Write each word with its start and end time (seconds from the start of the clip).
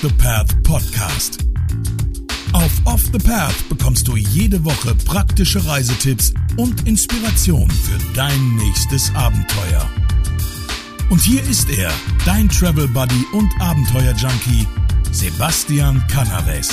The 0.00 0.08
Path 0.10 0.62
Podcast. 0.62 1.38
Auf 2.52 2.70
Off 2.84 3.02
the 3.12 3.18
Path 3.18 3.68
bekommst 3.68 4.06
du 4.06 4.16
jede 4.16 4.64
Woche 4.64 4.94
praktische 5.04 5.64
Reisetipps 5.66 6.32
und 6.56 6.86
Inspiration 6.86 7.68
für 7.68 7.98
dein 8.14 8.54
nächstes 8.54 9.12
Abenteuer. 9.16 9.90
Und 11.10 11.20
hier 11.20 11.42
ist 11.42 11.68
er, 11.70 11.90
dein 12.24 12.48
Travel 12.48 12.86
Buddy 12.86 13.24
und 13.32 13.50
Abenteuer 13.60 14.14
Junkie, 14.14 14.68
Sebastian 15.10 16.04
Canaves. 16.06 16.70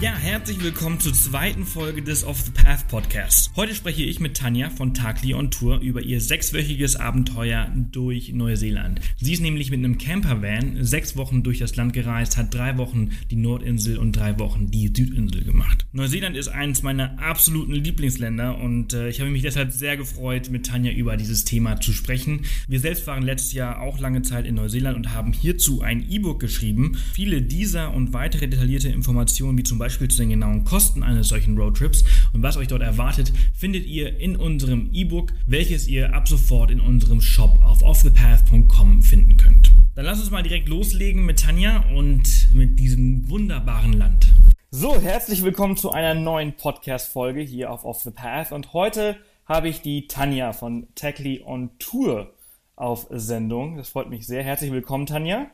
Ja, 0.00 0.14
herzlich 0.14 0.62
willkommen 0.62 1.00
zur 1.00 1.12
zweiten 1.12 1.66
Folge 1.66 2.02
des 2.02 2.22
Off 2.22 2.42
the 2.42 2.52
Path 2.52 2.86
Podcasts. 2.86 3.50
Heute 3.56 3.74
spreche 3.74 4.04
ich 4.04 4.20
mit 4.20 4.36
Tanja 4.36 4.70
von 4.70 4.94
Takli 4.94 5.34
on 5.34 5.50
Tour 5.50 5.80
über 5.80 6.00
ihr 6.00 6.20
sechswöchiges 6.20 6.94
Abenteuer 6.94 7.68
durch 7.90 8.32
Neuseeland. 8.32 9.00
Sie 9.16 9.32
ist 9.32 9.40
nämlich 9.40 9.72
mit 9.72 9.80
einem 9.80 9.98
Campervan 9.98 10.84
sechs 10.84 11.16
Wochen 11.16 11.42
durch 11.42 11.58
das 11.58 11.74
Land 11.74 11.94
gereist, 11.94 12.36
hat 12.36 12.54
drei 12.54 12.78
Wochen 12.78 13.10
die 13.32 13.34
Nordinsel 13.34 13.98
und 13.98 14.12
drei 14.12 14.38
Wochen 14.38 14.70
die 14.70 14.86
Südinsel 14.86 15.42
gemacht. 15.42 15.84
Neuseeland 15.90 16.36
ist 16.36 16.46
eines 16.46 16.84
meiner 16.84 17.18
absoluten 17.18 17.72
Lieblingsländer 17.72 18.56
und 18.56 18.92
äh, 18.92 19.08
ich 19.08 19.18
habe 19.18 19.30
mich 19.30 19.42
deshalb 19.42 19.72
sehr 19.72 19.96
gefreut, 19.96 20.48
mit 20.48 20.66
Tanja 20.66 20.92
über 20.92 21.16
dieses 21.16 21.44
Thema 21.44 21.80
zu 21.80 21.92
sprechen. 21.92 22.42
Wir 22.68 22.78
selbst 22.78 23.08
waren 23.08 23.24
letztes 23.24 23.52
Jahr 23.52 23.80
auch 23.80 23.98
lange 23.98 24.22
Zeit 24.22 24.46
in 24.46 24.54
Neuseeland 24.54 24.96
und 24.96 25.12
haben 25.12 25.32
hierzu 25.32 25.82
ein 25.82 26.08
E-Book 26.08 26.38
geschrieben. 26.38 26.96
Viele 27.14 27.42
dieser 27.42 27.92
und 27.92 28.12
weitere 28.12 28.46
detaillierte 28.46 28.90
Informationen, 28.90 29.58
wie 29.58 29.64
zum 29.64 29.78
Beispiel 29.78 29.87
Beispiel 29.88 30.08
zu 30.08 30.18
den 30.18 30.28
genauen 30.28 30.64
Kosten 30.64 31.02
eines 31.02 31.28
solchen 31.28 31.56
Roadtrips 31.56 32.04
und 32.34 32.42
was 32.42 32.58
euch 32.58 32.68
dort 32.68 32.82
erwartet, 32.82 33.32
findet 33.56 33.86
ihr 33.86 34.20
in 34.20 34.36
unserem 34.36 34.90
E-Book, 34.92 35.32
welches 35.46 35.88
ihr 35.88 36.14
ab 36.14 36.28
sofort 36.28 36.70
in 36.70 36.78
unserem 36.78 37.22
Shop 37.22 37.58
auf 37.64 37.82
offthepath.com 37.82 39.02
finden 39.02 39.38
könnt. 39.38 39.70
Dann 39.94 40.04
lasst 40.04 40.20
uns 40.20 40.30
mal 40.30 40.42
direkt 40.42 40.68
loslegen 40.68 41.24
mit 41.24 41.40
Tanja 41.40 41.86
und 41.96 42.52
mit 42.52 42.78
diesem 42.78 43.30
wunderbaren 43.30 43.94
Land. 43.94 44.26
So, 44.70 45.00
herzlich 45.00 45.42
willkommen 45.42 45.78
zu 45.78 45.90
einer 45.90 46.12
neuen 46.12 46.54
Podcast-Folge 46.54 47.40
hier 47.40 47.72
auf 47.72 47.86
Off 47.86 48.02
the 48.02 48.10
Path 48.10 48.52
und 48.52 48.74
heute 48.74 49.16
habe 49.46 49.70
ich 49.70 49.80
die 49.80 50.06
Tanja 50.06 50.52
von 50.52 50.88
Tackly 50.96 51.42
on 51.46 51.70
Tour 51.78 52.34
auf 52.76 53.06
Sendung. 53.08 53.78
Das 53.78 53.88
freut 53.88 54.10
mich 54.10 54.26
sehr. 54.26 54.42
Herzlich 54.42 54.70
willkommen, 54.70 55.06
Tanja. 55.06 55.46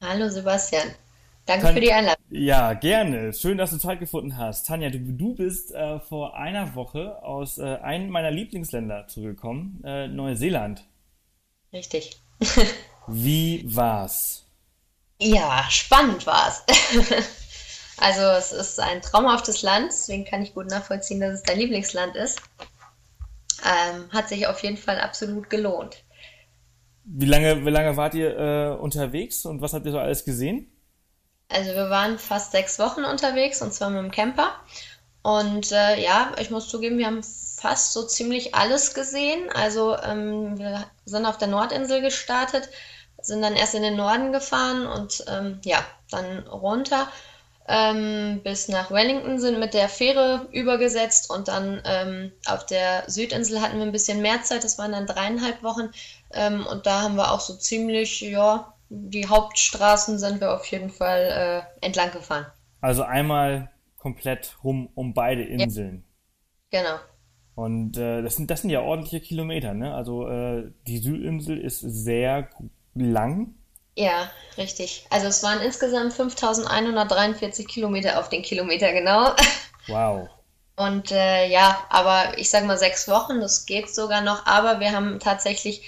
Hallo 0.00 0.28
Sebastian. 0.28 0.90
Danke 1.48 1.64
Tan 1.64 1.74
für 1.74 1.80
die 1.80 1.92
Einladung. 1.94 2.22
Ja, 2.28 2.74
gerne. 2.74 3.32
Schön, 3.32 3.56
dass 3.56 3.70
du 3.70 3.78
Zeit 3.78 4.00
gefunden 4.00 4.36
hast. 4.36 4.66
Tanja, 4.66 4.90
du, 4.90 4.98
du 4.98 5.34
bist 5.34 5.72
äh, 5.72 5.98
vor 5.98 6.36
einer 6.36 6.74
Woche 6.74 7.22
aus 7.22 7.56
äh, 7.56 7.76
einem 7.76 8.10
meiner 8.10 8.30
Lieblingsländer 8.30 9.06
zurückgekommen, 9.08 9.82
äh, 9.82 10.08
Neuseeland. 10.08 10.84
Richtig. 11.72 12.20
Wie 13.06 13.64
war's? 13.64 14.46
Ja, 15.18 15.64
spannend 15.70 16.26
war's. 16.26 16.64
also 17.96 18.20
es 18.36 18.52
ist 18.52 18.78
ein 18.78 19.00
traumhaftes 19.00 19.62
Land, 19.62 19.86
deswegen 19.88 20.26
kann 20.26 20.42
ich 20.42 20.52
gut 20.52 20.68
nachvollziehen, 20.70 21.18
dass 21.18 21.32
es 21.32 21.42
dein 21.44 21.58
Lieblingsland 21.58 22.14
ist. 22.14 22.42
Ähm, 23.64 24.12
hat 24.12 24.28
sich 24.28 24.46
auf 24.46 24.62
jeden 24.62 24.76
Fall 24.76 25.00
absolut 25.00 25.48
gelohnt. 25.48 26.04
Wie 27.04 27.24
lange, 27.24 27.64
wie 27.64 27.70
lange 27.70 27.96
wart 27.96 28.14
ihr 28.14 28.36
äh, 28.38 28.76
unterwegs 28.78 29.46
und 29.46 29.62
was 29.62 29.72
habt 29.72 29.86
ihr 29.86 29.92
so 29.92 29.98
alles 29.98 30.26
gesehen? 30.26 30.70
Also 31.48 31.70
wir 31.74 31.90
waren 31.90 32.18
fast 32.18 32.52
sechs 32.52 32.78
Wochen 32.78 33.04
unterwegs 33.04 33.62
und 33.62 33.72
zwar 33.72 33.90
mit 33.90 34.02
dem 34.02 34.10
Camper. 34.10 34.54
Und 35.22 35.72
äh, 35.72 36.00
ja, 36.02 36.32
ich 36.38 36.50
muss 36.50 36.68
zugeben, 36.68 36.98
wir 36.98 37.06
haben 37.06 37.22
fast 37.22 37.92
so 37.92 38.04
ziemlich 38.06 38.54
alles 38.54 38.94
gesehen. 38.94 39.50
Also 39.52 39.96
ähm, 39.98 40.58
wir 40.58 40.84
sind 41.04 41.26
auf 41.26 41.38
der 41.38 41.48
Nordinsel 41.48 42.00
gestartet, 42.00 42.68
sind 43.22 43.42
dann 43.42 43.56
erst 43.56 43.74
in 43.74 43.82
den 43.82 43.96
Norden 43.96 44.32
gefahren 44.32 44.86
und 44.86 45.24
ähm, 45.28 45.60
ja, 45.64 45.84
dann 46.10 46.46
runter 46.48 47.08
ähm, 47.68 48.40
bis 48.42 48.68
nach 48.68 48.90
Wellington, 48.90 49.38
sind 49.38 49.60
mit 49.60 49.74
der 49.74 49.90
Fähre 49.90 50.48
übergesetzt 50.52 51.30
und 51.30 51.48
dann 51.48 51.82
ähm, 51.84 52.32
auf 52.46 52.64
der 52.64 53.04
Südinsel 53.08 53.60
hatten 53.60 53.76
wir 53.76 53.84
ein 53.84 53.92
bisschen 53.92 54.22
mehr 54.22 54.42
Zeit, 54.42 54.64
das 54.64 54.78
waren 54.78 54.92
dann 54.92 55.06
dreieinhalb 55.06 55.62
Wochen. 55.62 55.90
Ähm, 56.32 56.66
und 56.66 56.86
da 56.86 57.02
haben 57.02 57.16
wir 57.16 57.30
auch 57.30 57.40
so 57.40 57.54
ziemlich, 57.54 58.22
ja, 58.22 58.72
die 58.90 59.28
Hauptstraßen 59.28 60.18
sind 60.18 60.40
wir 60.40 60.54
auf 60.54 60.66
jeden 60.66 60.90
Fall 60.90 61.64
äh, 61.82 61.84
entlang 61.86 62.10
gefahren. 62.10 62.46
Also 62.80 63.02
einmal 63.02 63.70
komplett 63.96 64.56
rum 64.64 64.88
um 64.94 65.14
beide 65.14 65.42
Inseln. 65.42 66.04
Ja. 66.72 66.80
Genau. 66.80 66.98
Und 67.54 67.96
äh, 67.96 68.22
das, 68.22 68.36
sind, 68.36 68.50
das 68.50 68.60
sind 68.60 68.70
ja 68.70 68.82
ordentliche 68.82 69.20
Kilometer, 69.20 69.74
ne? 69.74 69.92
Also 69.94 70.28
äh, 70.28 70.70
die 70.86 70.98
Südinsel 70.98 71.58
ist 71.58 71.80
sehr 71.80 72.50
lang. 72.94 73.54
Ja, 73.96 74.30
richtig. 74.56 75.06
Also 75.10 75.26
es 75.26 75.42
waren 75.42 75.60
insgesamt 75.60 76.12
5143 76.12 77.66
Kilometer 77.66 78.20
auf 78.20 78.28
den 78.28 78.42
Kilometer 78.42 78.92
genau. 78.92 79.32
Wow. 79.88 80.28
Und 80.76 81.10
äh, 81.10 81.48
ja, 81.48 81.84
aber 81.88 82.36
ich 82.36 82.50
sag 82.50 82.64
mal 82.66 82.76
sechs 82.76 83.08
Wochen, 83.08 83.40
das 83.40 83.64
geht 83.64 83.92
sogar 83.92 84.20
noch, 84.20 84.46
aber 84.46 84.80
wir 84.80 84.92
haben 84.92 85.18
tatsächlich 85.18 85.82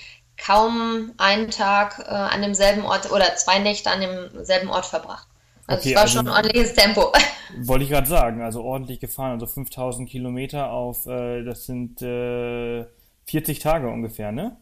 kaum 0.44 1.12
einen 1.18 1.50
Tag 1.50 2.04
äh, 2.06 2.10
an 2.10 2.42
demselben 2.42 2.84
Ort 2.84 3.10
oder 3.12 3.36
zwei 3.36 3.58
Nächte 3.58 3.90
an 3.90 4.00
demselben 4.00 4.68
Ort 4.70 4.86
verbracht. 4.86 5.26
Also 5.66 5.82
okay, 5.82 5.90
es 5.90 5.94
war 5.94 6.02
also, 6.02 6.18
schon 6.18 6.28
ein 6.28 6.34
ordentliches 6.34 6.74
Tempo. 6.74 7.12
Wollte 7.62 7.84
ich 7.84 7.90
gerade 7.90 8.08
sagen, 8.08 8.42
also 8.42 8.62
ordentlich 8.62 9.00
gefahren, 9.00 9.32
also 9.32 9.46
5000 9.46 10.08
Kilometer 10.08 10.72
auf, 10.72 11.06
äh, 11.06 11.44
das 11.44 11.66
sind 11.66 12.02
äh, 12.02 12.84
40 13.26 13.58
Tage 13.60 13.88
ungefähr, 13.88 14.32
ne? 14.32 14.56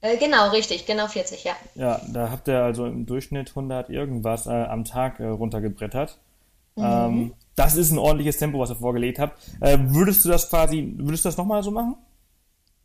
Äh, 0.00 0.16
genau, 0.18 0.50
richtig, 0.50 0.86
genau 0.86 1.08
40, 1.08 1.42
ja. 1.42 1.56
Ja, 1.74 2.00
da 2.12 2.30
habt 2.30 2.46
ihr 2.46 2.62
also 2.62 2.86
im 2.86 3.04
Durchschnitt 3.06 3.48
100 3.50 3.90
irgendwas 3.90 4.46
äh, 4.46 4.50
am 4.50 4.84
Tag 4.84 5.18
äh, 5.18 5.24
runtergebrettert. 5.24 6.18
Mhm. 6.76 6.84
Ähm, 6.84 7.34
das 7.56 7.76
ist 7.76 7.90
ein 7.90 7.98
ordentliches 7.98 8.36
Tempo, 8.36 8.60
was 8.60 8.70
ihr 8.70 8.76
vorgelegt 8.76 9.18
habt. 9.18 9.36
würdest 9.60 10.24
du 10.24 10.28
das 10.28 10.48
quasi, 10.48 10.94
würdest 10.98 11.24
du 11.24 11.28
das 11.28 11.36
nochmal 11.36 11.64
so 11.64 11.72
machen? 11.72 11.96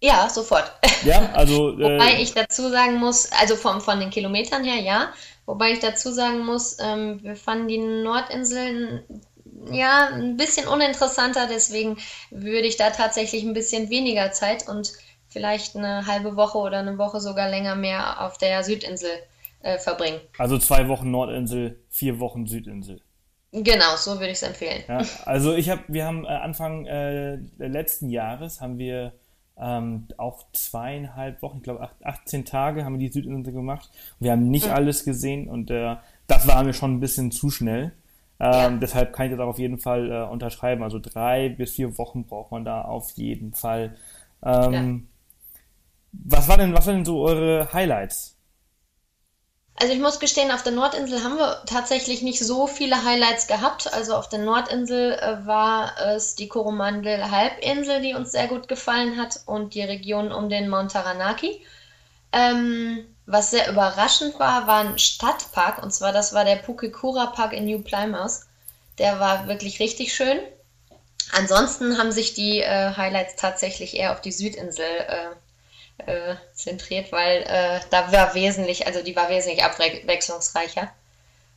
Ja, 0.03 0.27
sofort. 0.29 0.69
Ja, 1.05 1.31
also. 1.33 1.63
Äh, 1.79 1.97
Wobei 1.97 2.21
ich 2.21 2.33
dazu 2.33 2.69
sagen 2.69 2.97
muss, 2.97 3.31
also 3.31 3.55
vom, 3.55 3.79
von 3.79 3.99
den 3.99 4.09
Kilometern 4.09 4.63
her, 4.63 4.81
ja. 4.81 5.13
Wobei 5.45 5.71
ich 5.71 5.79
dazu 5.79 6.11
sagen 6.11 6.45
muss, 6.45 6.77
ähm, 6.79 7.23
wir 7.23 7.35
fanden 7.37 7.67
die 7.69 7.77
Nordinseln 7.77 9.03
ja 9.71 10.09
ein 10.13 10.35
bisschen 10.35 10.67
uninteressanter, 10.67 11.47
deswegen 11.47 11.97
würde 12.31 12.67
ich 12.67 12.75
da 12.75 12.89
tatsächlich 12.89 13.43
ein 13.43 13.53
bisschen 13.53 13.89
weniger 13.89 14.31
Zeit 14.33 14.67
und 14.67 14.91
vielleicht 15.29 15.75
eine 15.77 16.05
halbe 16.05 16.35
Woche 16.35 16.57
oder 16.57 16.79
eine 16.79 16.97
Woche 16.97 17.21
sogar 17.21 17.49
länger 17.49 17.75
mehr 17.75 18.21
auf 18.25 18.37
der 18.37 18.63
Südinsel 18.63 19.11
äh, 19.61 19.77
verbringen. 19.79 20.19
Also 20.37 20.57
zwei 20.57 20.87
Wochen 20.89 21.11
Nordinsel, 21.11 21.81
vier 21.89 22.19
Wochen 22.19 22.45
Südinsel. 22.45 23.01
Genau, 23.53 23.95
so 23.95 24.15
würde 24.15 24.31
ich 24.31 24.37
es 24.37 24.43
empfehlen. 24.43 24.83
Ja, 24.87 25.01
also 25.25 25.53
ich 25.53 25.69
habe, 25.69 25.83
wir 25.87 26.05
haben 26.05 26.25
äh, 26.25 26.29
Anfang 26.29 26.85
äh, 26.85 27.35
letzten 27.57 28.09
Jahres 28.09 28.59
haben 28.59 28.77
wir 28.77 29.13
ähm, 29.57 30.07
auch 30.17 30.45
zweieinhalb 30.53 31.41
Wochen, 31.41 31.57
ich 31.57 31.63
glaube 31.63 31.89
18 32.03 32.45
Tage 32.45 32.85
haben 32.85 32.93
wir 32.93 33.07
die 33.07 33.13
Südinsel 33.13 33.53
gemacht. 33.53 33.89
Wir 34.19 34.31
haben 34.31 34.49
nicht 34.49 34.67
mhm. 34.67 34.73
alles 34.73 35.05
gesehen 35.05 35.47
und 35.47 35.69
äh, 35.69 35.95
das 36.27 36.47
war 36.47 36.63
mir 36.63 36.73
schon 36.73 36.95
ein 36.95 36.99
bisschen 36.99 37.31
zu 37.31 37.49
schnell. 37.49 37.93
Ähm. 38.39 38.79
Deshalb 38.79 39.13
kann 39.13 39.27
ich 39.27 39.31
das 39.31 39.39
auch 39.39 39.49
auf 39.49 39.59
jeden 39.59 39.79
Fall 39.79 40.11
äh, 40.11 40.23
unterschreiben. 40.23 40.83
Also 40.83 40.99
drei 40.99 41.49
bis 41.49 41.71
vier 41.71 41.97
Wochen 41.97 42.25
braucht 42.25 42.51
man 42.51 42.65
da 42.65 42.81
auf 42.81 43.11
jeden 43.11 43.53
Fall. 43.53 43.95
Ähm, 44.43 44.73
ja. 44.73 44.99
Was 46.11 46.47
war 46.47 46.57
denn, 46.57 46.73
was 46.73 46.87
waren 46.87 46.97
denn 46.97 47.05
so 47.05 47.21
eure 47.21 47.71
Highlights? 47.73 48.32
Also 49.75 49.91
ich 49.91 49.99
muss 49.99 50.19
gestehen, 50.19 50.51
auf 50.51 50.63
der 50.63 50.71
Nordinsel 50.71 51.23
haben 51.23 51.37
wir 51.37 51.63
tatsächlich 51.65 52.21
nicht 52.21 52.39
so 52.39 52.67
viele 52.67 53.03
Highlights 53.03 53.47
gehabt. 53.47 53.91
Also 53.93 54.15
auf 54.15 54.29
der 54.29 54.39
Nordinsel 54.39 55.13
äh, 55.13 55.45
war 55.45 55.97
es 55.99 56.35
die 56.35 56.47
Coromandel-Halbinsel, 56.47 58.01
die 58.01 58.13
uns 58.13 58.31
sehr 58.31 58.47
gut 58.47 58.67
gefallen 58.67 59.19
hat 59.19 59.41
und 59.45 59.73
die 59.73 59.81
Region 59.81 60.31
um 60.31 60.49
den 60.49 60.69
Mount 60.69 60.91
Taranaki. 60.91 61.65
Ähm, 62.31 63.05
was 63.25 63.51
sehr 63.51 63.69
überraschend 63.69 64.39
war, 64.39 64.67
war 64.67 64.81
ein 64.81 64.99
Stadtpark 64.99 65.81
und 65.81 65.93
zwar 65.93 66.11
das 66.11 66.33
war 66.33 66.45
der 66.45 66.57
Pukekura 66.57 67.27
Park 67.27 67.53
in 67.53 67.65
New 67.65 67.81
Plymouth. 67.81 68.41
Der 68.99 69.19
war 69.19 69.47
wirklich 69.47 69.79
richtig 69.79 70.13
schön. 70.13 70.39
Ansonsten 71.31 71.97
haben 71.97 72.11
sich 72.11 72.33
die 72.33 72.59
äh, 72.59 72.95
Highlights 72.95 73.37
tatsächlich 73.37 73.97
eher 73.97 74.11
auf 74.11 74.21
die 74.21 74.31
Südinsel 74.31 74.85
äh, 74.85 75.29
äh, 75.99 76.35
zentriert, 76.53 77.11
weil 77.11 77.43
äh, 77.43 77.79
da 77.89 78.11
war 78.11 78.33
wesentlich, 78.35 78.87
also 78.87 79.01
die 79.03 79.15
war 79.15 79.29
wesentlich 79.29 79.63
abwechslungsreicher. 79.63 80.91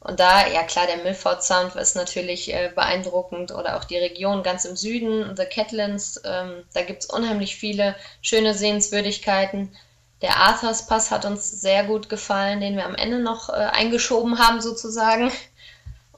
Und 0.00 0.20
da, 0.20 0.46
ja 0.46 0.62
klar, 0.62 0.86
der 0.86 1.02
Milford 1.02 1.42
Sound 1.42 1.74
ist 1.74 1.96
natürlich 1.96 2.52
äh, 2.54 2.70
beeindruckend 2.72 3.50
oder 3.52 3.76
auch 3.76 3.84
die 3.84 3.96
Region 3.96 4.42
ganz 4.42 4.64
im 4.64 4.76
Süden, 4.76 5.34
The 5.36 5.46
Catlins, 5.46 6.20
ähm, 6.24 6.62
da 6.74 6.82
gibt 6.82 7.02
es 7.02 7.10
unheimlich 7.10 7.56
viele 7.56 7.96
schöne 8.22 8.54
Sehenswürdigkeiten. 8.54 9.70
Der 10.22 10.36
Arthurs 10.36 10.86
Pass 10.86 11.10
hat 11.10 11.24
uns 11.24 11.60
sehr 11.60 11.84
gut 11.84 12.08
gefallen, 12.08 12.60
den 12.60 12.76
wir 12.76 12.86
am 12.86 12.94
Ende 12.94 13.18
noch 13.18 13.48
äh, 13.48 13.52
eingeschoben 13.52 14.38
haben 14.38 14.60
sozusagen. 14.60 15.30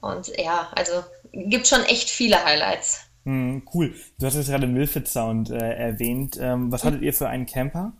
Und 0.00 0.29
ja, 0.37 0.69
also 0.75 1.05
gibt 1.32 1.67
schon 1.67 1.85
echt 1.85 2.11
viele 2.11 2.44
Highlights. 2.44 3.06
Hm, 3.25 3.62
cool. 3.75 3.94
Du 4.19 4.26
hast 4.26 4.37
jetzt 4.37 4.49
gerade 4.49 4.67
Milford 4.67 5.09
Sound 5.09 5.50
äh, 5.50 5.56
erwähnt. 5.56 6.38
Ähm, 6.41 6.70
was 6.70 6.85
hattet 6.85 7.03
ihr 7.03 7.12
für 7.12 7.29
einen 7.29 7.47
Camper? 7.47 7.93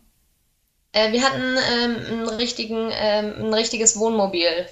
Äh, 0.91 1.11
wir 1.11 1.23
hatten 1.23 1.41
ähm, 1.41 1.95
einen 2.07 2.29
richtigen, 2.29 2.89
ähm, 2.91 3.33
ein 3.37 3.53
richtiges 3.53 3.97
Wohnmobil. 3.97 4.67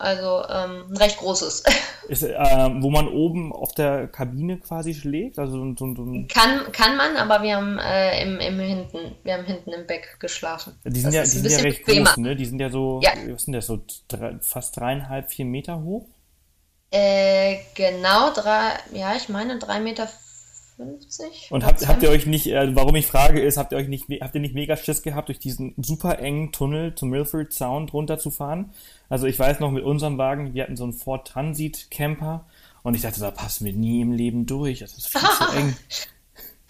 Also 0.00 0.42
ähm, 0.48 0.86
ein 0.88 0.96
recht 0.96 1.18
großes. 1.18 1.62
Ist, 2.08 2.22
äh, 2.22 2.34
wo 2.80 2.88
man 2.88 3.06
oben 3.06 3.52
auf 3.52 3.74
der 3.74 4.08
Kabine 4.08 4.58
quasi 4.58 4.94
schläft? 4.94 5.38
Also 5.38 5.58
so, 5.58 5.74
so, 5.78 5.94
so 5.94 6.24
kann, 6.32 6.72
kann 6.72 6.96
man, 6.96 7.16
aber 7.16 7.42
wir 7.42 7.56
haben 7.56 7.78
äh, 7.78 8.22
im, 8.22 8.40
im 8.40 8.58
hinten, 8.58 9.14
wir 9.22 9.34
haben 9.34 9.44
hinten 9.44 9.70
im 9.72 9.86
Beck 9.86 10.16
geschlafen. 10.18 10.72
Die 10.86 11.00
sind 11.00 11.14
das 11.14 11.14
ja, 11.14 11.22
die 11.22 11.28
sind 11.28 11.50
ja 11.50 11.58
recht 11.58 11.84
bequemer. 11.84 12.06
groß, 12.06 12.16
ne? 12.16 12.34
Die 12.34 12.46
sind 12.46 12.58
ja 12.60 12.70
so, 12.70 13.00
ja. 13.02 13.10
was 13.28 13.42
sind 13.42 13.52
das, 13.52 13.66
so 13.66 13.80
drei, 14.08 14.38
fast 14.40 14.78
dreieinhalb, 14.78 15.30
vier 15.30 15.44
Meter 15.44 15.82
hoch? 15.82 16.06
Äh, 16.90 17.58
genau, 17.74 18.32
drei, 18.32 18.72
ja, 18.94 19.14
ich 19.14 19.28
meine 19.28 19.58
drei 19.58 19.80
Meter 19.80 20.08
50. 20.80 21.48
Und 21.50 21.64
habt, 21.64 21.86
habt 21.86 22.02
ihr 22.02 22.10
euch 22.10 22.26
nicht, 22.26 22.46
äh, 22.48 22.74
warum 22.74 22.94
ich 22.96 23.06
frage, 23.06 23.40
ist, 23.40 23.56
habt 23.56 23.72
ihr 23.72 23.78
euch 23.78 23.88
nicht, 23.88 24.06
habt 24.20 24.34
ihr 24.34 24.40
nicht 24.40 24.54
mega 24.54 24.76
Schiss 24.76 25.02
gehabt, 25.02 25.28
durch 25.28 25.38
diesen 25.38 25.74
super 25.78 26.18
engen 26.18 26.52
Tunnel 26.52 26.94
zum 26.94 27.10
Milford 27.10 27.52
Sound 27.52 27.92
runterzufahren? 27.92 28.70
Also 29.08 29.26
ich 29.26 29.38
weiß 29.38 29.60
noch 29.60 29.70
mit 29.70 29.84
unserem 29.84 30.18
Wagen, 30.18 30.54
wir 30.54 30.62
hatten 30.62 30.76
so 30.76 30.84
einen 30.84 30.92
Ford 30.92 31.26
Transit 31.26 31.90
Camper 31.90 32.44
und 32.82 32.94
ich 32.94 33.02
dachte, 33.02 33.20
da 33.20 33.30
passen 33.30 33.64
wir 33.64 33.72
nie 33.72 34.00
im 34.00 34.12
Leben 34.12 34.46
durch. 34.46 34.80
Das 34.80 34.96
ist 34.96 35.08
viel 35.08 35.20
zu 35.20 35.56
eng. 35.56 35.76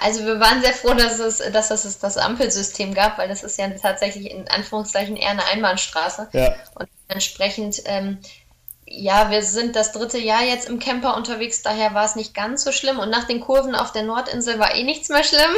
Also 0.02 0.24
wir 0.24 0.40
waren 0.40 0.62
sehr 0.62 0.72
froh, 0.72 0.94
dass 0.94 1.18
es, 1.18 1.38
dass 1.52 1.70
es 1.70 1.98
das 1.98 2.16
Ampelsystem 2.16 2.94
gab, 2.94 3.18
weil 3.18 3.28
das 3.28 3.42
ist 3.42 3.58
ja 3.58 3.68
tatsächlich 3.68 4.30
in 4.30 4.48
Anführungszeichen 4.48 5.14
eher 5.14 5.30
eine 5.30 5.44
Einbahnstraße. 5.44 6.28
Ja. 6.32 6.54
Und 6.74 6.88
entsprechend 7.08 7.82
ähm, 7.84 8.18
ja, 8.90 9.30
wir 9.30 9.42
sind 9.42 9.76
das 9.76 9.92
dritte 9.92 10.18
Jahr 10.18 10.42
jetzt 10.42 10.68
im 10.68 10.80
Camper 10.80 11.16
unterwegs, 11.16 11.62
daher 11.62 11.94
war 11.94 12.04
es 12.04 12.16
nicht 12.16 12.34
ganz 12.34 12.64
so 12.64 12.72
schlimm. 12.72 12.98
Und 12.98 13.08
nach 13.08 13.24
den 13.24 13.40
Kurven 13.40 13.76
auf 13.76 13.92
der 13.92 14.02
Nordinsel 14.02 14.58
war 14.58 14.74
eh 14.74 14.82
nichts 14.82 15.08
mehr 15.08 15.22
schlimm. 15.22 15.50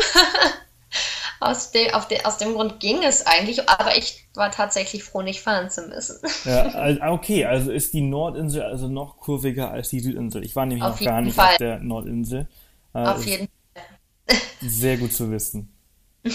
aus, 1.40 1.70
de, 1.70 1.90
de, 2.11 2.25
aus 2.25 2.37
dem 2.37 2.52
Grund 2.52 2.79
ging 2.79 3.02
es 3.02 3.26
eigentlich, 3.26 3.69
aber 3.70 3.96
ich 3.96 4.29
war 4.34 4.50
tatsächlich 4.50 5.02
froh, 5.02 5.23
nicht 5.23 5.40
fahren 5.40 5.70
zu 5.70 5.82
müssen. 5.88 6.20
ja, 6.44 7.11
okay, 7.11 7.46
also 7.46 7.73
ist 7.73 7.94
die 7.94 8.02
Nordinsel 8.02 8.62
also 8.62 8.88
noch 8.88 9.17
kurviger 9.17 9.70
als 9.70 9.88
die 9.88 10.00
Südinsel. 10.00 10.44
Ich 10.44 10.55
war 10.55 10.67
nämlich 10.67 10.84
auf 10.84 11.00
noch 11.00 11.06
gar 11.06 11.23
nicht 11.23 11.34
Fall. 11.34 11.52
auf 11.52 11.56
der 11.56 11.79
Nordinsel. 11.79 12.49
Äh, 12.94 12.99
auf 12.99 13.25
jeden 13.25 13.49
Fall. 13.49 14.38
Sehr 14.61 14.99
gut 14.99 15.12
zu 15.12 15.31
wissen. 15.31 15.73
ja. 16.25 16.31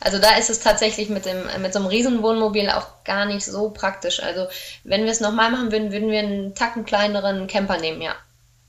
Also 0.00 0.18
da 0.18 0.36
ist 0.36 0.50
es 0.50 0.60
tatsächlich 0.60 1.08
mit, 1.08 1.24
dem, 1.24 1.38
mit 1.62 1.72
so 1.72 1.78
einem 1.78 1.88
Riesenwohnmobil 1.88 2.70
auch 2.70 3.04
gar 3.04 3.26
nicht 3.26 3.44
so 3.44 3.70
praktisch. 3.70 4.22
Also 4.22 4.46
wenn 4.84 5.04
wir 5.04 5.10
es 5.10 5.20
nochmal 5.20 5.50
machen 5.50 5.72
würden, 5.72 5.92
würden 5.92 6.10
wir 6.10 6.20
einen 6.20 6.54
tacken 6.54 6.84
kleineren 6.84 7.46
Camper 7.46 7.78
nehmen, 7.78 8.02
ja. 8.02 8.14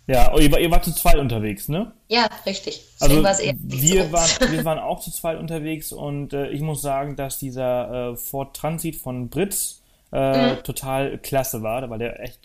Ja, 0.07 0.33
oh, 0.33 0.39
ihr, 0.39 0.50
war, 0.53 0.59
ihr 0.59 0.71
wart 0.71 0.85
zu 0.85 0.94
zweit 0.94 1.18
unterwegs, 1.18 1.68
ne? 1.68 1.91
Ja, 2.07 2.29
richtig. 2.45 2.81
Deswegen 3.01 3.25
also 3.25 3.44
wir, 3.44 4.06
so. 4.06 4.12
waren, 4.13 4.29
wir 4.51 4.65
waren 4.65 4.79
auch 4.79 5.01
zu 5.01 5.12
zweit 5.12 5.38
unterwegs 5.38 5.91
und 5.91 6.31
äh, 6.31 6.47
ich 6.50 6.62
muss 6.62 6.81
sagen, 6.81 7.18
dass 7.18 7.39
dieser 7.39 8.12
äh, 8.12 8.15
Ford 8.15 8.56
Transit 8.56 8.95
von 8.95 9.27
Britz 9.27 9.81
äh, 10.13 10.53
mhm. 10.53 10.63
total 10.63 11.18
klasse 11.18 11.62
war, 11.62 11.89
weil 11.89 12.00
der 12.00 12.21
echt, 12.21 12.39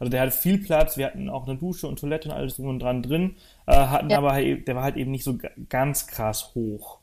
also 0.00 0.10
der 0.10 0.22
hat 0.22 0.34
viel 0.34 0.58
Platz, 0.58 0.96
wir 0.96 1.06
hatten 1.06 1.30
auch 1.30 1.46
eine 1.46 1.56
Dusche 1.56 1.86
und 1.86 2.00
Toilette 2.00 2.28
und 2.28 2.34
alles 2.34 2.56
drum 2.56 2.66
und 2.66 2.80
dran 2.80 3.04
drin, 3.04 3.36
äh, 3.66 3.76
hatten 3.76 4.10
ja. 4.10 4.18
aber 4.18 4.32
halt, 4.32 4.66
der 4.66 4.74
war 4.74 4.82
halt 4.82 4.96
eben 4.96 5.12
nicht 5.12 5.24
so 5.24 5.38
ganz 5.68 6.08
krass 6.08 6.50
hoch. 6.56 6.98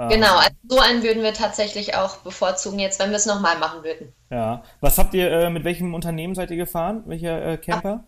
Ähm, 0.00 0.08
genau, 0.08 0.36
also 0.36 0.50
so 0.66 0.78
einen 0.78 1.02
würden 1.02 1.22
wir 1.22 1.34
tatsächlich 1.34 1.94
auch 1.94 2.16
bevorzugen, 2.18 2.78
jetzt, 2.78 2.98
wenn 3.00 3.10
wir 3.10 3.16
es 3.16 3.26
nochmal 3.26 3.58
machen 3.58 3.84
würden. 3.84 4.14
Ja. 4.30 4.62
Was 4.80 4.96
habt 4.96 5.12
ihr, 5.12 5.30
äh, 5.30 5.50
mit 5.50 5.64
welchem 5.64 5.92
Unternehmen 5.92 6.34
seid 6.34 6.50
ihr 6.50 6.56
gefahren? 6.56 7.02
Welcher 7.04 7.44
äh, 7.44 7.56
Camper? 7.58 8.04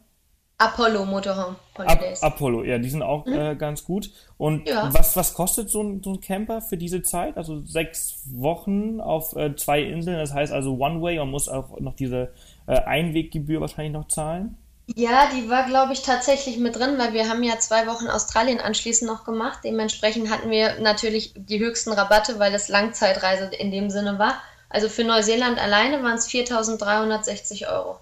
Apollo 0.56 1.04
Motorhome 1.04 1.56
Holidays. 1.76 2.22
Ap 2.22 2.34
Apollo, 2.34 2.64
ja, 2.64 2.78
die 2.78 2.88
sind 2.88 3.02
auch 3.02 3.26
mhm. 3.26 3.32
äh, 3.34 3.56
ganz 3.56 3.84
gut. 3.84 4.10
Und 4.38 4.68
ja. 4.68 4.88
was, 4.92 5.16
was 5.16 5.34
kostet 5.34 5.68
so 5.68 5.82
ein, 5.82 6.02
so 6.02 6.14
ein 6.14 6.20
Camper 6.20 6.62
für 6.62 6.78
diese 6.78 7.02
Zeit? 7.02 7.36
Also 7.36 7.60
sechs 7.60 8.22
Wochen 8.32 9.00
auf 9.00 9.36
äh, 9.36 9.54
zwei 9.56 9.82
Inseln, 9.82 10.18
das 10.18 10.32
heißt 10.32 10.52
also 10.52 10.78
One-Way 10.78 11.18
und 11.18 11.30
muss 11.30 11.48
auch 11.48 11.78
noch 11.80 11.94
diese 11.94 12.32
äh, 12.66 12.80
Einweggebühr 12.80 13.60
wahrscheinlich 13.60 13.92
noch 13.92 14.08
zahlen? 14.08 14.56
Ja, 14.94 15.28
die 15.34 15.48
war, 15.48 15.66
glaube 15.66 15.92
ich, 15.92 16.02
tatsächlich 16.02 16.58
mit 16.58 16.76
drin, 16.76 16.98
weil 16.98 17.12
wir 17.12 17.28
haben 17.28 17.42
ja 17.42 17.58
zwei 17.58 17.86
Wochen 17.86 18.08
Australien 18.08 18.60
anschließend 18.60 19.10
noch 19.10 19.24
gemacht. 19.24 19.60
Dementsprechend 19.64 20.30
hatten 20.30 20.50
wir 20.50 20.80
natürlich 20.80 21.32
die 21.36 21.60
höchsten 21.60 21.92
Rabatte, 21.92 22.38
weil 22.38 22.54
es 22.54 22.68
Langzeitreise 22.68 23.46
in 23.56 23.70
dem 23.70 23.90
Sinne 23.90 24.18
war. 24.18 24.34
Also 24.68 24.88
für 24.88 25.04
Neuseeland 25.04 25.58
alleine 25.58 26.02
waren 26.02 26.14
es 26.14 26.28
4.360 26.28 27.70
Euro. 27.70 27.96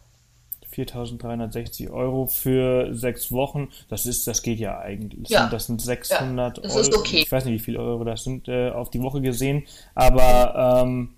4.360 0.72 1.90
Euro 1.90 2.26
für 2.26 2.94
sechs 2.94 3.32
Wochen, 3.32 3.70
das 3.88 4.06
ist, 4.06 4.26
das 4.26 4.42
geht 4.42 4.58
ja 4.58 4.78
eigentlich. 4.78 5.24
Das, 5.24 5.30
ja. 5.30 5.40
sind, 5.40 5.52
das 5.52 5.66
sind 5.66 5.82
600 5.82 6.56
ja, 6.56 6.62
das 6.62 6.72
Euro. 6.72 6.80
Ist 6.80 6.96
okay. 6.96 7.22
Ich 7.22 7.32
weiß 7.32 7.44
nicht, 7.44 7.54
wie 7.54 7.64
viele 7.64 7.80
Euro 7.80 8.04
das 8.04 8.24
sind 8.24 8.48
äh, 8.48 8.70
auf 8.70 8.90
die 8.90 9.02
Woche 9.02 9.20
gesehen, 9.20 9.66
aber 9.94 10.82
ähm, 10.84 11.14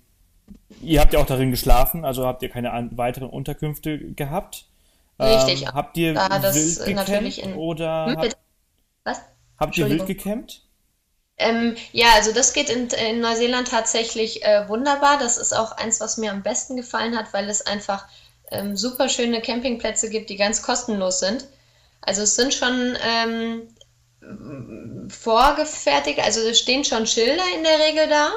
ihr 0.81 1.01
habt 1.01 1.13
ja 1.13 1.19
auch 1.19 1.25
darin 1.25 1.51
geschlafen, 1.51 2.03
also 2.03 2.25
habt 2.25 2.41
ihr 2.41 2.49
keine 2.49 2.89
weiteren 2.95 3.29
Unterkünfte 3.29 3.99
gehabt. 3.99 4.65
Richtig. 5.19 5.63
Ähm, 5.63 5.73
habt 5.73 5.97
ihr 5.97 6.13
da 6.13 6.53
wild 6.53 6.95
natürlich 6.95 7.41
in, 7.41 7.55
oder 7.55 8.07
hm, 8.07 8.17
habt, 8.17 8.37
was? 9.03 9.21
habt 9.59 9.77
ihr 9.77 9.89
wild 9.89 10.07
gecampt? 10.07 10.63
Ähm, 11.37 11.75
ja, 11.91 12.07
also 12.15 12.31
das 12.31 12.53
geht 12.53 12.69
in, 12.69 12.87
in 12.87 13.19
Neuseeland 13.19 13.67
tatsächlich 13.67 14.43
äh, 14.43 14.67
wunderbar. 14.69 15.17
Das 15.17 15.37
ist 15.37 15.53
auch 15.53 15.71
eins, 15.73 15.99
was 15.99 16.17
mir 16.17 16.31
am 16.31 16.43
besten 16.43 16.75
gefallen 16.75 17.17
hat, 17.17 17.33
weil 17.33 17.49
es 17.49 17.65
einfach 17.65 18.05
ähm, 18.51 18.75
super 18.77 19.09
schöne 19.09 19.41
Campingplätze 19.41 20.09
gibt, 20.09 20.29
die 20.29 20.37
ganz 20.37 20.61
kostenlos 20.61 21.19
sind. 21.19 21.47
Also 22.01 22.23
es 22.23 22.35
sind 22.35 22.53
schon 22.53 22.97
ähm, 23.01 23.67
vorgefertigt, 25.09 26.19
also 26.19 26.41
es 26.41 26.59
stehen 26.59 26.83
schon 26.83 27.07
Schilder 27.07 27.43
in 27.55 27.63
der 27.63 27.79
Regel 27.79 28.07
da. 28.07 28.31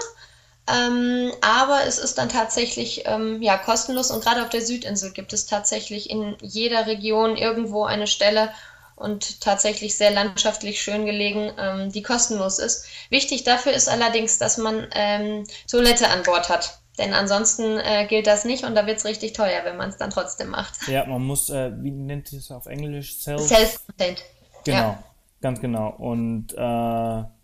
Ähm, 0.68 1.32
aber 1.42 1.84
es 1.86 1.98
ist 1.98 2.18
dann 2.18 2.28
tatsächlich 2.28 3.04
ähm, 3.06 3.40
ja, 3.40 3.56
kostenlos 3.56 4.10
und 4.10 4.24
gerade 4.24 4.42
auf 4.42 4.48
der 4.48 4.62
Südinsel 4.62 5.12
gibt 5.12 5.32
es 5.32 5.46
tatsächlich 5.46 6.10
in 6.10 6.36
jeder 6.40 6.86
Region 6.86 7.36
irgendwo 7.36 7.84
eine 7.84 8.08
Stelle 8.08 8.50
und 8.96 9.40
tatsächlich 9.40 9.96
sehr 9.96 10.10
landschaftlich 10.10 10.82
schön 10.82 11.06
gelegen, 11.06 11.52
ähm, 11.58 11.92
die 11.92 12.02
kostenlos 12.02 12.58
ist. 12.58 12.86
Wichtig 13.10 13.44
dafür 13.44 13.72
ist 13.74 13.88
allerdings, 13.88 14.38
dass 14.38 14.58
man 14.58 14.88
ähm, 14.94 15.46
Toilette 15.70 16.08
an 16.08 16.22
Bord 16.24 16.48
hat. 16.48 16.78
Denn 16.98 17.12
ansonsten 17.12 17.78
äh, 17.78 18.06
gilt 18.08 18.26
das 18.26 18.46
nicht 18.46 18.64
und 18.64 18.74
da 18.74 18.86
wird 18.86 18.96
es 18.96 19.04
richtig 19.04 19.34
teuer, 19.34 19.64
wenn 19.64 19.76
man 19.76 19.90
es 19.90 19.98
dann 19.98 20.10
trotzdem 20.10 20.48
macht. 20.48 20.88
Ja, 20.88 21.04
man 21.04 21.22
muss, 21.22 21.50
äh, 21.50 21.70
wie 21.82 21.90
nennt 21.90 22.32
es 22.32 22.50
auf 22.50 22.66
Englisch? 22.66 23.18
Self- 23.18 23.46
Self-contained. 23.46 24.22
Genau, 24.64 24.78
ja. 24.78 25.02
ganz 25.42 25.60
genau. 25.60 25.90
Und 25.90 26.54
äh, 26.54 27.35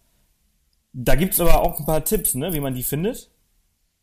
da 0.92 1.14
gibt 1.14 1.34
es 1.34 1.40
aber 1.40 1.60
auch 1.60 1.78
ein 1.78 1.86
paar 1.86 2.04
Tipps, 2.04 2.34
ne, 2.34 2.52
wie 2.52 2.60
man 2.60 2.74
die 2.74 2.82
findet. 2.82 3.30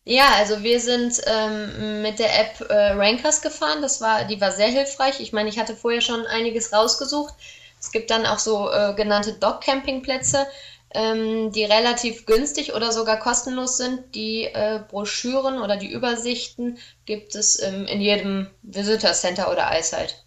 Ja, 0.06 0.34
also 0.38 0.64
wir 0.64 0.80
sind 0.80 1.22
ähm, 1.28 2.02
mit 2.02 2.18
der 2.20 2.40
App 2.40 2.68
äh, 2.70 2.92
Rankers 2.94 3.42
gefahren. 3.42 3.82
Das 3.82 4.02
war, 4.02 4.26
die 4.26 4.42
war 4.42 4.52
sehr 4.52 4.70
hilfreich. 4.70 5.20
Ich 5.20 5.34
meine, 5.34 5.50
ich 5.50 5.60
hatte 5.60 5.76
vorher 5.76 6.02
schon 6.02 6.26
einiges 6.26 6.74
rausgesucht. 6.74 7.36
Es 7.80 7.92
gibt 7.92 8.10
dann 8.10 8.26
auch 8.26 8.40
so 8.40 8.72
äh, 8.72 8.94
genannte 8.96 9.34
Dog-Campingplätze, 9.34 10.48
ähm, 10.96 11.52
die 11.52 11.64
relativ 11.64 12.26
günstig 12.26 12.74
oder 12.74 12.92
sogar 12.92 13.20
kostenlos 13.20 13.78
sind. 13.78 14.16
Die 14.16 14.46
äh, 14.46 14.82
Broschüren 14.90 15.62
oder 15.62 15.78
die 15.78 15.92
Übersichten 15.92 16.80
gibt 17.06 17.36
es 17.36 17.62
ähm, 17.62 17.86
in 17.86 18.02
jedem 18.02 18.48
Visitor 18.64 19.14
Center 19.14 19.52
oder 19.52 19.70
Eyesight. 19.70 20.26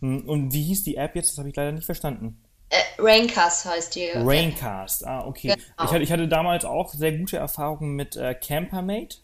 Hm, 0.00 0.28
und 0.28 0.52
wie 0.52 0.62
hieß 0.62 0.84
die 0.84 0.96
App 0.96 1.16
jetzt? 1.16 1.32
Das 1.32 1.38
habe 1.38 1.48
ich 1.48 1.56
leider 1.56 1.72
nicht 1.72 1.86
verstanden. 1.86 2.40
Äh, 2.70 3.02
Raincast 3.02 3.66
heißt 3.66 3.94
die. 3.96 4.08
Raincast, 4.14 5.06
ah, 5.06 5.26
okay. 5.26 5.48
Genau. 5.48 5.84
Ich, 5.84 5.90
hatte, 5.90 6.02
ich 6.02 6.12
hatte 6.12 6.28
damals 6.28 6.64
auch 6.64 6.94
sehr 6.94 7.12
gute 7.12 7.36
Erfahrungen 7.36 7.96
mit 7.96 8.16
äh, 8.16 8.34
Campermate. 8.34 9.18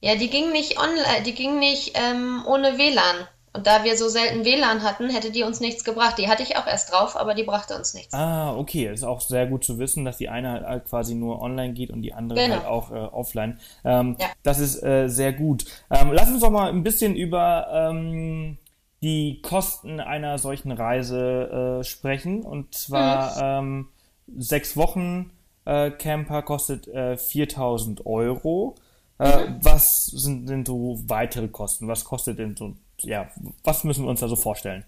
Ja, 0.00 0.16
die 0.16 0.28
ging 0.28 0.52
nicht 0.52 0.78
online, 0.78 1.22
die 1.24 1.34
ging 1.34 1.58
nicht 1.58 1.92
ähm, 1.94 2.44
ohne 2.46 2.76
WLAN. 2.76 3.26
Und 3.56 3.68
da 3.68 3.84
wir 3.84 3.96
so 3.96 4.08
selten 4.08 4.44
WLAN 4.44 4.82
hatten, 4.82 5.08
hätte 5.08 5.30
die 5.30 5.44
uns 5.44 5.60
nichts 5.60 5.84
gebracht. 5.84 6.18
Die 6.18 6.28
hatte 6.28 6.42
ich 6.42 6.56
auch 6.56 6.66
erst 6.66 6.92
drauf, 6.92 7.16
aber 7.16 7.34
die 7.34 7.44
brachte 7.44 7.76
uns 7.76 7.94
nichts. 7.94 8.12
Ah, 8.12 8.56
okay. 8.56 8.92
Ist 8.92 9.04
auch 9.04 9.20
sehr 9.20 9.46
gut 9.46 9.62
zu 9.62 9.78
wissen, 9.78 10.04
dass 10.04 10.16
die 10.16 10.28
eine 10.28 10.66
halt 10.66 10.86
quasi 10.86 11.14
nur 11.14 11.40
online 11.40 11.72
geht 11.72 11.90
und 11.90 12.02
die 12.02 12.12
andere 12.12 12.40
genau. 12.40 12.56
halt 12.56 12.66
auch 12.66 12.90
äh, 12.90 12.94
offline. 12.94 13.60
Ähm, 13.84 14.16
ja. 14.18 14.26
Das 14.42 14.58
ist 14.58 14.82
äh, 14.82 15.06
sehr 15.08 15.32
gut. 15.32 15.64
Ähm, 15.88 16.10
lass 16.12 16.28
uns 16.28 16.40
doch 16.40 16.50
mal 16.50 16.68
ein 16.68 16.82
bisschen 16.82 17.14
über 17.14 17.68
ähm, 17.72 18.58
die 19.04 19.42
Kosten 19.42 20.00
einer 20.00 20.38
solchen 20.38 20.72
Reise 20.72 21.80
äh, 21.80 21.84
sprechen. 21.84 22.42
Und 22.42 22.74
zwar 22.74 23.62
mhm. 23.62 23.88
ähm, 24.26 24.38
sechs 24.38 24.78
Wochen 24.78 25.30
äh, 25.66 25.90
Camper 25.90 26.40
kostet 26.40 26.88
äh, 26.88 27.18
4000 27.18 28.06
Euro. 28.06 28.76
Äh, 29.18 29.44
mhm. 29.44 29.58
Was 29.62 30.06
sind 30.06 30.48
denn 30.48 30.64
so 30.64 30.98
weitere 31.06 31.48
Kosten? 31.48 31.86
Was 31.86 32.06
kostet 32.06 32.38
denn 32.38 32.56
so, 32.56 32.76
ja, 33.00 33.28
was 33.62 33.84
müssen 33.84 34.04
wir 34.04 34.10
uns 34.10 34.20
da 34.20 34.28
so 34.28 34.36
vorstellen? 34.36 34.84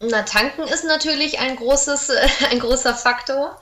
Na, 0.00 0.22
tanken 0.22 0.62
ist 0.62 0.84
natürlich 0.84 1.40
ein 1.40 1.56
großes, 1.56 2.12
ein 2.52 2.60
großer 2.60 2.94
Faktor. 2.94 3.58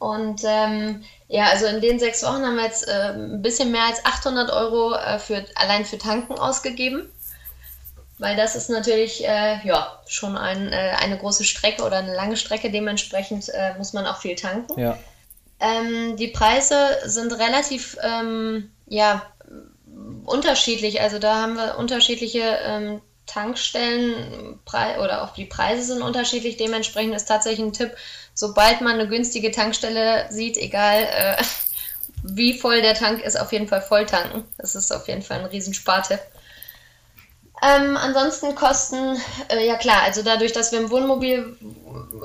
Und 0.00 0.42
ähm, 0.44 1.04
ja, 1.28 1.44
also 1.46 1.66
in 1.66 1.80
den 1.80 2.00
sechs 2.00 2.24
Wochen 2.24 2.44
haben 2.44 2.56
wir 2.56 2.64
jetzt 2.64 2.88
äh, 2.88 3.12
ein 3.12 3.40
bisschen 3.40 3.70
mehr 3.70 3.84
als 3.84 4.04
800 4.04 4.50
Euro 4.50 4.94
äh, 4.94 5.20
für, 5.20 5.44
allein 5.54 5.84
für 5.84 5.98
Tanken 5.98 6.34
ausgegeben 6.34 7.08
weil 8.18 8.36
das 8.36 8.56
ist 8.56 8.68
natürlich 8.68 9.24
äh, 9.24 9.58
ja, 9.64 10.00
schon 10.06 10.36
ein, 10.36 10.72
äh, 10.72 10.94
eine 11.00 11.18
große 11.18 11.44
Strecke 11.44 11.82
oder 11.84 11.98
eine 11.98 12.14
lange 12.14 12.36
Strecke. 12.36 12.70
Dementsprechend 12.70 13.48
äh, 13.48 13.74
muss 13.78 13.92
man 13.92 14.06
auch 14.06 14.20
viel 14.20 14.34
tanken. 14.34 14.78
Ja. 14.78 14.98
Ähm, 15.60 16.16
die 16.16 16.28
Preise 16.28 16.98
sind 17.04 17.32
relativ 17.32 17.96
ähm, 18.02 18.70
ja, 18.86 19.22
unterschiedlich. 20.24 21.00
Also 21.00 21.18
da 21.18 21.36
haben 21.36 21.54
wir 21.54 21.78
unterschiedliche 21.78 22.58
ähm, 22.62 23.00
Tankstellen 23.26 24.58
oder 25.00 25.22
auch 25.22 25.34
die 25.34 25.44
Preise 25.44 25.82
sind 25.82 26.02
unterschiedlich. 26.02 26.56
Dementsprechend 26.56 27.14
ist 27.14 27.26
tatsächlich 27.28 27.66
ein 27.66 27.72
Tipp, 27.72 27.92
sobald 28.34 28.80
man 28.80 28.94
eine 28.94 29.08
günstige 29.08 29.50
Tankstelle 29.50 30.26
sieht, 30.30 30.56
egal 30.56 31.02
äh, 31.02 31.42
wie 32.24 32.58
voll 32.58 32.82
der 32.82 32.94
Tank 32.94 33.22
ist, 33.22 33.38
auf 33.38 33.52
jeden 33.52 33.68
Fall 33.68 33.82
voll 33.82 34.06
tanken. 34.06 34.44
Das 34.56 34.74
ist 34.74 34.90
auf 34.90 35.06
jeden 35.06 35.22
Fall 35.22 35.40
ein 35.40 35.46
Riesensparte. 35.46 36.18
Ähm, 37.62 37.96
ansonsten 37.96 38.54
Kosten, 38.54 39.16
äh, 39.48 39.66
ja 39.66 39.76
klar, 39.76 40.02
also 40.04 40.22
dadurch, 40.22 40.52
dass 40.52 40.72
wir 40.72 40.80
im 40.80 40.90
Wohnmobil 40.90 41.56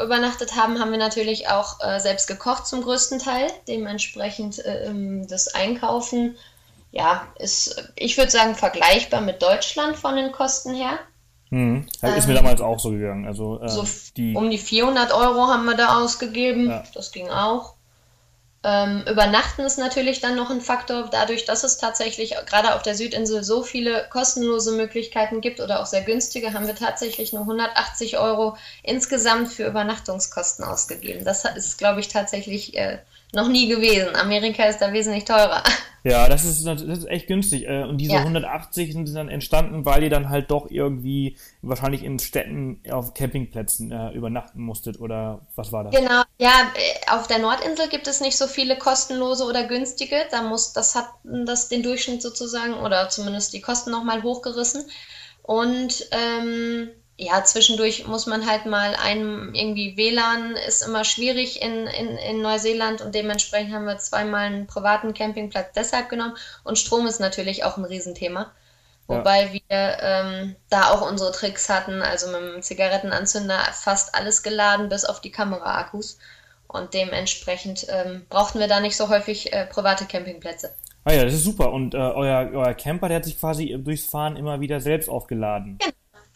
übernachtet 0.01 0.55
haben, 0.55 0.79
haben 0.79 0.91
wir 0.91 0.97
natürlich 0.97 1.49
auch 1.49 1.79
äh, 1.81 1.99
selbst 1.99 2.27
gekocht 2.27 2.67
zum 2.67 2.81
größten 2.81 3.19
Teil. 3.19 3.47
Dementsprechend 3.67 4.63
äh, 4.63 4.85
ähm, 4.85 5.27
das 5.27 5.53
Einkaufen, 5.55 6.35
ja, 6.91 7.27
ist, 7.39 7.91
ich 7.95 8.17
würde 8.17 8.31
sagen, 8.31 8.55
vergleichbar 8.55 9.21
mit 9.21 9.41
Deutschland 9.41 9.95
von 9.95 10.15
den 10.15 10.31
Kosten 10.31 10.73
her. 10.75 10.99
Hm. 11.49 11.87
Ist 11.87 12.01
mir 12.01 12.33
ähm, 12.33 12.35
damals 12.35 12.61
auch 12.61 12.79
so 12.79 12.91
gegangen. 12.91 13.27
Also, 13.27 13.61
äh, 13.61 13.69
so 13.69 13.85
die... 14.17 14.35
um 14.35 14.49
die 14.49 14.57
400 14.57 15.13
Euro 15.13 15.47
haben 15.47 15.65
wir 15.65 15.75
da 15.75 16.01
ausgegeben. 16.01 16.69
Ja. 16.69 16.83
Das 16.93 17.11
ging 17.11 17.29
auch. 17.29 17.75
Ähm, 18.65 19.03
Übernachten 19.09 19.61
ist 19.63 19.77
natürlich 19.77 20.21
dann 20.21 20.35
noch 20.35 20.49
ein 20.49 20.61
Faktor, 20.61 21.09
dadurch, 21.11 21.43
dass 21.43 21.65
es 21.65 21.77
tatsächlich 21.77 22.35
gerade 22.45 22.75
auf 22.75 22.81
der 22.81 22.95
Südinsel 22.95 23.43
so 23.43 23.61
viele 23.61 24.07
kostenlose 24.09 24.71
Möglichkeiten 24.71 25.41
gibt 25.41 25.59
oder 25.59 25.81
auch 25.81 25.85
sehr 25.85 26.03
günstige, 26.03 26.53
haben 26.53 26.67
wir 26.67 26.75
tatsächlich 26.75 27.33
nur 27.33 27.41
180 27.41 28.17
Euro 28.19 28.55
insgesamt 28.81 29.51
für 29.51 29.67
Übernachtungskosten 29.67 30.63
ausgegeben. 30.63 31.25
Das 31.25 31.43
ist, 31.43 31.77
glaube 31.77 31.99
ich, 31.99 32.07
tatsächlich 32.07 32.77
äh, 32.77 32.99
noch 33.33 33.47
nie 33.47 33.67
gewesen. 33.67 34.15
Amerika 34.15 34.63
ist 34.65 34.79
da 34.79 34.93
wesentlich 34.93 35.25
teurer. 35.25 35.63
Ja, 36.05 36.27
das 36.27 36.43
ist, 36.43 36.67
das 36.67 36.81
ist 36.81 37.05
echt 37.05 37.27
günstig. 37.27 37.65
Äh, 37.65 37.83
und 37.83 37.97
diese 37.97 38.15
ja. 38.15 38.19
180 38.19 38.91
sind 38.91 39.15
dann 39.15 39.29
entstanden, 39.29 39.85
weil 39.85 40.03
ihr 40.03 40.09
dann 40.09 40.27
halt 40.27 40.51
doch 40.51 40.69
irgendwie 40.69 41.37
wahrscheinlich 41.61 42.03
in 42.03 42.19
Städten 42.19 42.81
auf 42.91 43.13
Campingplätzen 43.13 43.89
äh, 43.93 44.11
übernachten 44.11 44.61
musstet 44.61 44.99
oder 44.99 45.47
was 45.55 45.71
war 45.71 45.85
das? 45.85 45.95
Genau, 45.95 46.23
ja, 46.37 46.73
äh, 46.75 47.09
auf 47.09 47.27
der 47.27 47.39
Nordinsel 47.39 47.87
gibt 47.87 48.07
es 48.07 48.19
nicht 48.19 48.35
so 48.35 48.47
viele 48.47 48.77
kostenlose 48.77 49.45
oder 49.45 49.63
günstige. 49.63 50.17
Da 50.29 50.41
muss, 50.41 50.73
das 50.73 50.93
hat 50.95 51.07
das 51.23 51.69
den 51.69 51.83
Durchschnitt 51.83 52.21
sozusagen 52.21 52.73
oder 52.73 53.07
zumindest 53.07 53.53
die 53.53 53.61
Kosten 53.61 53.91
nochmal 53.91 54.23
hochgerissen. 54.23 54.83
Und 55.41 56.05
ähm, 56.11 56.89
ja, 57.17 57.43
zwischendurch 57.43 58.07
muss 58.07 58.25
man 58.25 58.49
halt 58.49 58.65
mal 58.65 58.95
einem 58.95 59.53
irgendwie 59.53 59.97
WLAN 59.97 60.55
ist 60.55 60.81
immer 60.81 61.03
schwierig 61.03 61.61
in, 61.61 61.85
in, 61.87 62.17
in 62.17 62.41
Neuseeland 62.41 63.01
und 63.01 63.13
dementsprechend 63.13 63.73
haben 63.73 63.85
wir 63.85 63.97
zweimal 63.99 64.47
einen 64.47 64.67
privaten 64.67 65.13
Campingplatz 65.13 65.73
deshalb 65.75 66.09
genommen 66.09 66.35
und 66.63 66.79
Strom 66.79 67.05
ist 67.05 67.19
natürlich 67.19 67.63
auch 67.63 67.77
ein 67.77 67.85
Riesenthema. 67.85 68.51
Wobei 69.05 69.45
ja. 69.45 69.53
wir 69.53 69.97
ähm, 70.01 70.55
da 70.69 70.89
auch 70.91 71.07
unsere 71.07 71.31
Tricks 71.33 71.69
hatten, 71.69 72.01
also 72.01 72.27
mit 72.27 72.41
dem 72.41 72.61
Zigarettenanzünder 72.61 73.59
fast 73.73 74.15
alles 74.15 74.43
geladen, 74.43 74.89
bis 74.89 75.03
auf 75.03 75.19
die 75.19 75.31
Kameraakkus. 75.31 76.17
Und 76.67 76.93
dementsprechend 76.93 77.85
ähm, 77.89 78.25
brauchten 78.29 78.59
wir 78.59 78.67
da 78.67 78.79
nicht 78.79 78.95
so 78.95 79.09
häufig 79.09 79.51
äh, 79.51 79.65
private 79.65 80.05
Campingplätze. 80.05 80.73
Ah 81.03 81.11
ja, 81.11 81.25
das 81.25 81.33
ist 81.33 81.43
super. 81.43 81.71
Und 81.71 81.93
äh, 81.93 81.97
euer, 81.97 82.49
euer 82.53 82.73
Camper, 82.73 83.09
der 83.09 83.17
hat 83.17 83.25
sich 83.25 83.37
quasi 83.37 83.77
durchs 83.77 84.05
Fahren 84.05 84.37
immer 84.37 84.61
wieder 84.61 84.79
selbst 84.79 85.09
aufgeladen. 85.09 85.77
Genau. 85.79 85.93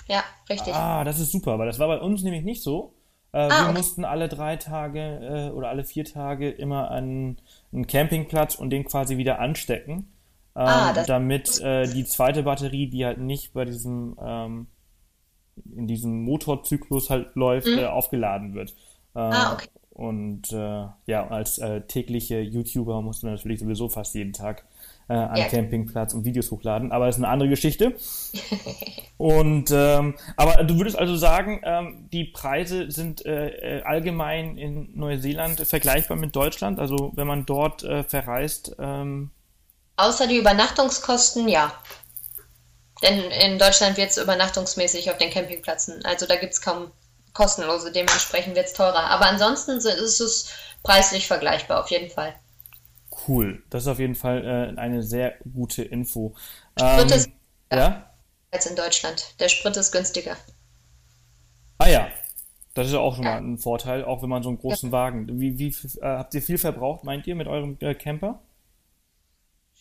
Ja, 0.07 0.23
richtig. 0.49 0.73
Ah, 0.73 1.03
das 1.03 1.19
ist 1.19 1.31
super, 1.31 1.59
weil 1.59 1.67
das 1.67 1.79
war 1.79 1.87
bei 1.87 1.99
uns 1.99 2.23
nämlich 2.23 2.43
nicht 2.43 2.63
so. 2.63 2.93
Äh, 3.33 3.39
ah, 3.39 3.49
wir 3.49 3.69
okay. 3.69 3.77
mussten 3.77 4.05
alle 4.05 4.29
drei 4.29 4.55
Tage 4.55 5.49
äh, 5.49 5.51
oder 5.51 5.69
alle 5.69 5.83
vier 5.83 6.05
Tage 6.05 6.49
immer 6.49 6.91
an 6.91 7.37
einen 7.73 7.87
Campingplatz 7.87 8.55
und 8.55 8.69
den 8.69 8.85
quasi 8.85 9.17
wieder 9.17 9.39
anstecken, 9.39 10.11
ähm, 10.55 10.67
ah, 10.67 10.93
damit 11.05 11.59
äh, 11.61 11.87
die 11.87 12.05
zweite 12.05 12.43
Batterie, 12.43 12.87
die 12.87 13.05
halt 13.05 13.19
nicht 13.19 13.53
bei 13.53 13.65
diesem 13.65 14.17
ähm, 14.21 14.67
in 15.75 15.87
diesem 15.87 16.23
Motorzyklus 16.23 17.09
halt 17.09 17.35
läuft, 17.35 17.67
mhm. 17.67 17.79
Äh, 17.79 17.85
aufgeladen 17.85 18.53
wird. 18.53 18.71
Äh, 19.15 19.19
ah, 19.19 19.53
okay. 19.53 19.67
Und 19.89 20.51
äh, 20.53 20.85
ja, 21.07 21.27
als 21.27 21.59
tägliche 21.87 22.39
YouTuber 22.39 23.01
musst 23.01 23.23
du 23.23 23.27
natürlich 23.27 23.59
sowieso 23.59 23.89
fast 23.89 24.13
jeden 24.13 24.31
Tag 24.31 24.67
äh, 25.09 25.13
an 25.13 25.37
ja. 25.37 25.45
Campingplatz 25.47 26.13
und 26.13 26.25
Videos 26.25 26.51
hochladen, 26.51 26.91
aber 26.91 27.05
das 27.05 27.17
ist 27.17 27.23
eine 27.23 27.31
andere 27.31 27.49
Geschichte. 27.49 27.95
und 29.17 29.71
ähm, 29.71 30.15
aber 30.35 30.63
du 30.63 30.77
würdest 30.77 30.97
also 30.97 31.15
sagen, 31.15 31.61
ähm, 31.63 32.09
die 32.11 32.25
Preise 32.25 32.91
sind 32.91 33.25
äh, 33.25 33.77
äh, 33.77 33.83
allgemein 33.83 34.57
in 34.57 34.97
Neuseeland 34.97 35.61
vergleichbar 35.61 36.17
mit 36.17 36.35
Deutschland, 36.35 36.79
also 36.79 37.11
wenn 37.15 37.27
man 37.27 37.45
dort 37.45 37.83
äh, 37.83 38.03
verreist. 38.03 38.75
Ähm 38.79 39.31
Außer 39.95 40.27
die 40.27 40.37
Übernachtungskosten, 40.37 41.47
ja. 41.47 41.73
Denn 43.01 43.19
in 43.19 43.59
Deutschland 43.59 43.97
wird 43.97 44.11
es 44.11 44.17
übernachtungsmäßig 44.17 45.11
auf 45.11 45.17
den 45.17 45.29
Campingplätzen. 45.29 46.03
Also 46.03 46.25
da 46.25 46.35
gibt 46.35 46.53
es 46.53 46.61
kaum 46.61 46.91
kostenlose, 47.33 47.91
dementsprechend 47.91 48.55
wird 48.55 48.65
es 48.65 48.73
teurer. 48.73 49.09
Aber 49.09 49.27
ansonsten 49.27 49.77
ist 49.77 50.19
es 50.19 50.49
preislich 50.83 51.27
vergleichbar, 51.27 51.83
auf 51.83 51.91
jeden 51.91 52.09
Fall. 52.09 52.35
Cool. 53.27 53.63
Das 53.69 53.83
ist 53.83 53.87
auf 53.87 53.99
jeden 53.99 54.15
Fall 54.15 54.73
äh, 54.75 54.79
eine 54.79 55.03
sehr 55.03 55.35
gute 55.53 55.83
Info. 55.83 56.33
Sprit 56.79 57.11
ähm, 57.11 57.17
ist 57.17 57.29
ja? 57.71 58.09
als 58.51 58.65
in 58.65 58.75
Deutschland. 58.75 59.35
Der 59.39 59.49
Sprit 59.49 59.75
ist 59.75 59.91
günstiger. 59.91 60.37
Ah 61.77 61.89
ja. 61.89 62.07
Das 62.73 62.87
ist 62.87 62.93
auch 62.93 63.15
schon 63.15 63.25
ja. 63.25 63.31
mal 63.31 63.37
ein 63.41 63.57
Vorteil, 63.57 64.05
auch 64.05 64.21
wenn 64.21 64.29
man 64.29 64.43
so 64.43 64.49
einen 64.49 64.59
großen 64.59 64.89
ja. 64.89 64.93
Wagen. 64.93 65.39
Wie, 65.39 65.57
wie 65.57 65.69
äh, 65.69 66.03
habt 66.03 66.33
ihr 66.35 66.41
viel 66.41 66.57
verbraucht, 66.57 67.03
meint 67.03 67.25
ihr, 67.25 67.35
mit 67.35 67.47
eurem 67.47 67.75
äh, 67.79 67.95
Camper? 67.95 68.39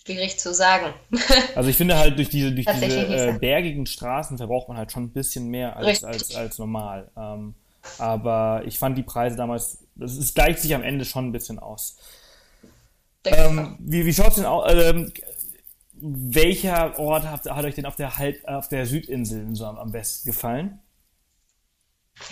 Schwierig 0.05 0.39
zu 0.39 0.55
sagen. 0.55 0.95
also 1.55 1.69
ich 1.69 1.77
finde 1.77 1.99
halt 1.99 2.17
durch 2.17 2.31
diese, 2.31 2.53
durch 2.53 2.67
diese 2.67 3.07
äh, 3.07 3.39
bergigen 3.39 3.87
Straßen 3.87 4.39
verbraucht 4.39 4.69
man 4.69 4.79
halt 4.79 4.93
schon 4.93 5.05
ein 5.05 5.11
bisschen 5.11 5.49
mehr 5.49 5.77
als, 5.77 6.05
als, 6.05 6.35
als 6.35 6.59
normal. 6.59 7.11
Ähm, 7.17 7.55
aber 7.99 8.63
ich 8.65 8.79
fand 8.79 8.97
die 8.97 9.03
Preise 9.03 9.37
damals, 9.37 9.85
es 10.01 10.35
gleicht 10.35 10.61
sich 10.61 10.75
am 10.75 10.83
Ende 10.83 11.05
schon 11.05 11.27
ein 11.27 11.33
bisschen 11.33 11.59
aus. 11.59 11.99
Ähm, 13.27 13.77
wie 13.81 14.07
wie 14.07 14.13
schaut 14.13 14.29
es 14.29 14.35
denn 14.37 14.45
aus? 14.45 14.71
Ähm, 14.73 15.13
welcher 15.99 16.99
Ort 16.99 17.25
hat, 17.25 17.47
hat, 17.47 17.65
euch 17.65 17.75
denn 17.75 17.87
auf 17.87 17.97
der, 17.97 18.19
Halb, 18.19 18.47
auf 18.47 18.69
der 18.69 18.87
Südinsel 18.87 19.47
so 19.55 19.65
am, 19.67 19.79
am 19.79 19.93
besten 19.93 20.31
gefallen? 20.31 20.81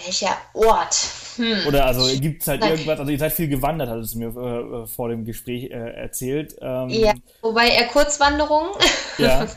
Welcher 0.04 0.36
Ort? 0.54 0.96
Hm. 1.36 1.66
Oder 1.66 1.86
also 1.86 2.06
gibt 2.20 2.42
es 2.42 2.48
halt 2.48 2.60
Nein. 2.60 2.72
irgendwas, 2.72 2.98
also 2.98 3.10
ihr 3.10 3.18
seid 3.18 3.32
viel 3.32 3.48
gewandert, 3.48 3.90
hat 3.90 3.98
es 3.98 4.14
mir 4.14 4.34
äh, 4.34 4.82
äh, 4.82 4.86
vor 4.86 5.08
dem 5.08 5.24
Gespräch 5.24 5.64
äh, 5.64 5.94
erzählt. 5.94 6.56
Ähm, 6.60 6.88
ja, 6.88 7.12
wobei 7.42 7.68
eher 7.68 7.86
Kurzwanderungen. 7.88 8.70
Ja. 9.18 9.46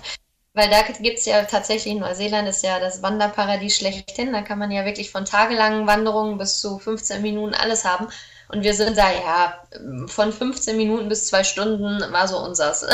Weil 0.53 0.71
da 0.71 0.81
gibt 0.81 1.19
es 1.19 1.25
ja 1.25 1.43
tatsächlich, 1.43 1.93
Neuseeland 1.93 2.49
ist 2.49 2.63
ja 2.63 2.79
das 2.79 3.03
Wanderparadies 3.03 3.77
schlechthin. 3.77 4.33
Da 4.33 4.41
kann 4.41 4.57
man 4.57 4.71
ja 4.71 4.85
wirklich 4.85 5.11
von 5.11 5.23
tagelangen 5.23 5.85
Wanderungen 5.85 6.39
bis 6.39 6.59
zu 6.59 6.79
15 6.79 7.21
Minuten 7.21 7.53
alles 7.53 7.85
haben. 7.85 8.07
Und 8.49 8.63
wir 8.63 8.73
sind 8.73 8.97
da, 8.97 9.11
ja, 9.11 9.67
von 10.07 10.31
15 10.31 10.77
Minuten 10.77 11.09
bis 11.09 11.27
zwei 11.27 11.43
Stunden 11.43 12.01
war 12.11 12.27
so 12.27 12.37
unsers. 12.37 12.85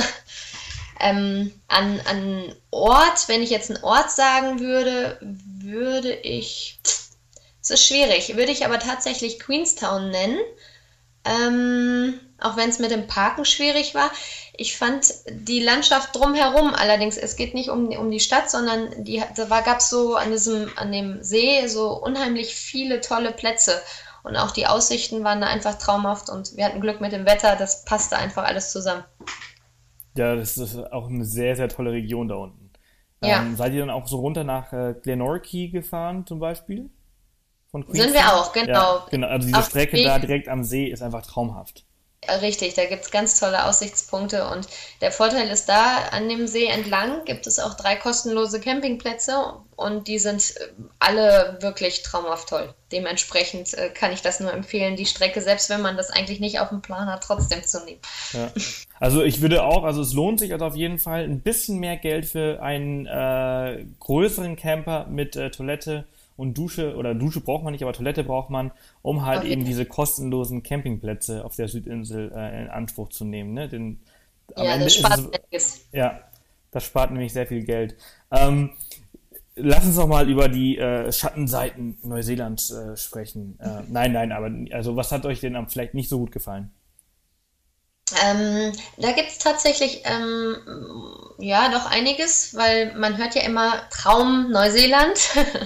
ähm, 1.00 1.52
an, 1.68 2.02
an 2.10 2.56
Ort, 2.72 3.28
wenn 3.28 3.44
ich 3.44 3.50
jetzt 3.50 3.70
einen 3.70 3.84
Ort 3.84 4.12
sagen 4.12 4.60
würde, 4.60 5.20
würde 5.22 6.14
ich. 6.14 6.80
Es 7.62 7.70
ist 7.70 7.86
schwierig, 7.86 8.36
würde 8.36 8.52
ich 8.52 8.66
aber 8.66 8.80
tatsächlich 8.80 9.40
Queenstown 9.40 10.10
nennen. 10.10 10.40
Ähm, 11.26 12.20
auch 12.42 12.58
wenn 12.58 12.70
es 12.70 12.80
mit 12.80 12.92
dem 12.92 13.08
Parken 13.08 13.46
schwierig 13.46 13.96
war. 13.96 14.12
Ich 14.56 14.78
fand 14.78 15.14
die 15.30 15.62
Landschaft 15.62 16.16
drumherum 16.16 16.74
allerdings, 16.74 17.18
es 17.18 17.38
geht 17.38 17.54
nicht 17.54 17.70
um, 17.70 17.88
um 17.90 18.12
die 18.12 18.20
Stadt, 18.20 18.52
sondern 18.52 19.04
die, 19.04 19.24
da 19.36 19.62
gab 19.62 19.80
es 19.80 19.90
so 19.90 20.16
an, 20.16 20.32
diesem, 20.32 20.70
an 20.76 20.92
dem 20.92 21.24
See 21.24 21.66
so 21.68 21.94
unheimlich 21.94 22.54
viele 22.54 23.00
tolle 23.02 23.32
Plätze. 23.32 23.82
Und 24.24 24.38
auch 24.38 24.52
die 24.52 24.68
Aussichten 24.68 25.24
waren 25.24 25.42
da 25.42 25.48
einfach 25.48 25.78
traumhaft 25.78 26.30
und 26.30 26.56
wir 26.56 26.66
hatten 26.66 26.80
Glück 26.80 27.02
mit 27.02 27.12
dem 27.12 27.26
Wetter, 27.26 27.56
das 27.58 27.84
passte 27.84 28.18
einfach 28.18 28.46
alles 28.46 28.72
zusammen. 28.72 29.04
Ja, 30.16 30.36
das 30.36 30.58
ist 30.58 30.78
auch 30.92 31.10
eine 31.10 31.26
sehr, 31.26 31.56
sehr 31.56 31.68
tolle 31.68 31.92
Region 31.92 32.30
da 32.30 32.36
unten. 32.36 32.72
Ja. 33.22 33.42
Ähm, 33.42 33.56
seid 33.56 33.74
ihr 33.74 33.82
dann 33.82 33.90
auch 33.90 34.08
so 34.08 34.18
runter 34.18 34.44
nach 34.44 34.72
äh, 34.72 34.96
Glenorchy 35.02 35.70
gefahren 35.70 36.26
zum 36.26 36.40
Beispiel? 36.40 36.90
Von 37.70 37.86
Sind 37.90 38.14
wir 38.14 38.34
auch, 38.34 38.54
genau. 38.54 38.98
Ja, 38.98 39.06
genau. 39.10 39.28
Also 39.28 39.48
diese 39.48 39.60
Auf 39.60 39.66
Strecke 39.66 40.02
da 40.04 40.20
direkt 40.20 40.48
am 40.48 40.64
See 40.64 40.86
ist 40.86 41.02
einfach 41.02 41.26
traumhaft. 41.26 41.86
Richtig, 42.42 42.74
da 42.74 42.86
gibt 42.86 43.04
es 43.04 43.12
ganz 43.12 43.40
tolle 43.40 43.66
Aussichtspunkte 43.66 44.48
und 44.48 44.68
der 45.02 45.12
Vorteil 45.12 45.50
ist 45.50 45.68
da, 45.68 45.98
an 46.12 46.30
dem 46.30 46.48
See 46.48 46.66
entlang 46.66 47.26
gibt 47.26 47.48
es 47.48 47.60
auch 47.60 47.74
drei 47.76 47.96
kostenlose 47.96 48.60
Campingplätze 48.60 49.54
und 49.76 50.08
die 50.08 50.20
sind 50.20 50.56
äh, 50.58 50.68
alle 51.00 51.58
wirklich 51.62 52.04
traumhaft 52.04 52.50
toll. 52.50 52.74
Dementsprechend 52.92 53.74
äh, 53.74 53.90
kann 53.90 54.12
ich 54.12 54.22
das 54.22 54.40
nur 54.40 54.54
empfehlen, 54.54 54.96
die 54.96 55.06
Strecke, 55.06 55.42
selbst 55.42 55.70
wenn 55.70 55.82
man 55.82 55.98
das 55.98 56.10
eigentlich 56.10 56.40
nicht 56.40 56.60
auf 56.60 56.70
dem 56.70 56.82
Plan 56.82 57.08
hat, 57.08 57.24
trotzdem 57.24 57.64
zu 57.64 57.84
nehmen. 57.84 58.00
Ja. 58.34 58.52
Also 59.00 59.24
ich 59.24 59.42
würde 59.42 59.64
auch, 59.64 59.84
also 59.84 60.02
es 60.02 60.14
lohnt 60.14 60.40
sich 60.40 60.54
also 60.54 60.66
auf 60.66 60.76
jeden 60.76 61.00
Fall 61.00 61.24
ein 61.24 61.42
bisschen 61.42 61.80
mehr 61.80 61.98
Geld 61.98 62.26
für 62.26 62.62
einen 62.62 63.06
äh, 63.06 63.86
größeren 64.00 64.56
Camper 64.56 65.08
mit 65.10 65.36
äh, 65.36 65.52
Toilette 65.52 66.06
und 66.36 66.58
Dusche 66.58 66.96
oder 66.96 67.14
Dusche 67.14 67.42
braucht 67.42 67.64
man 67.64 67.74
nicht, 67.74 67.84
aber 67.84 67.94
Toilette 67.94 68.24
braucht 68.24 68.50
man, 68.50 68.72
um 69.02 69.26
halt 69.26 69.40
okay. 69.40 69.52
eben 69.52 69.66
diese 69.66 69.86
kostenlosen 69.86 70.64
Campingplätze 70.64 71.46
auf 71.46 71.56
der 71.56 71.68
Südinsel 71.68 72.32
äh, 72.36 72.64
in 72.64 72.70
Anspruch 72.70 73.10
zu 73.10 73.26
nehmen. 73.26 73.54
Ne? 73.54 73.70
Den, 73.70 74.02
am 74.56 74.66
ja, 74.66 74.74
Ende 74.74 74.86
das 74.86 74.96
spart 74.96 75.40
es, 75.52 75.86
Ja, 75.92 76.20
das 76.72 76.84
spart 76.84 77.12
nämlich 77.12 77.34
sehr 77.34 77.48
viel 77.48 77.64
Geld. 77.64 77.96
Ähm, 78.32 78.72
lass 79.56 79.86
uns 79.86 79.96
noch 79.96 80.08
mal 80.08 80.30
über 80.30 80.50
die 80.50 80.78
äh, 80.78 81.12
Schattenseiten 81.12 81.98
Neuseelands 82.04 82.72
äh, 82.72 82.98
sprechen. 82.98 83.60
Äh, 83.60 83.84
nein, 83.90 84.14
nein, 84.14 84.32
aber 84.32 84.52
also 84.76 84.96
was 84.96 85.12
hat 85.12 85.26
euch 85.26 85.40
denn 85.40 85.56
am 85.56 85.70
vielleicht 85.70 85.94
nicht 85.94 86.10
so 86.10 86.20
gut 86.20 86.32
gefallen? 86.32 86.72
Ähm, 88.22 88.74
da 88.98 89.12
gibt 89.12 89.30
es 89.30 89.38
tatsächlich 89.40 90.04
ähm, 90.06 90.58
ja 91.40 91.72
doch 91.72 91.90
einiges, 91.90 92.56
weil 92.56 92.94
man 92.96 93.18
hört 93.18 93.34
ja 93.36 93.44
immer 93.44 93.90
Traum 93.90 94.52
Neuseeland 94.52 95.20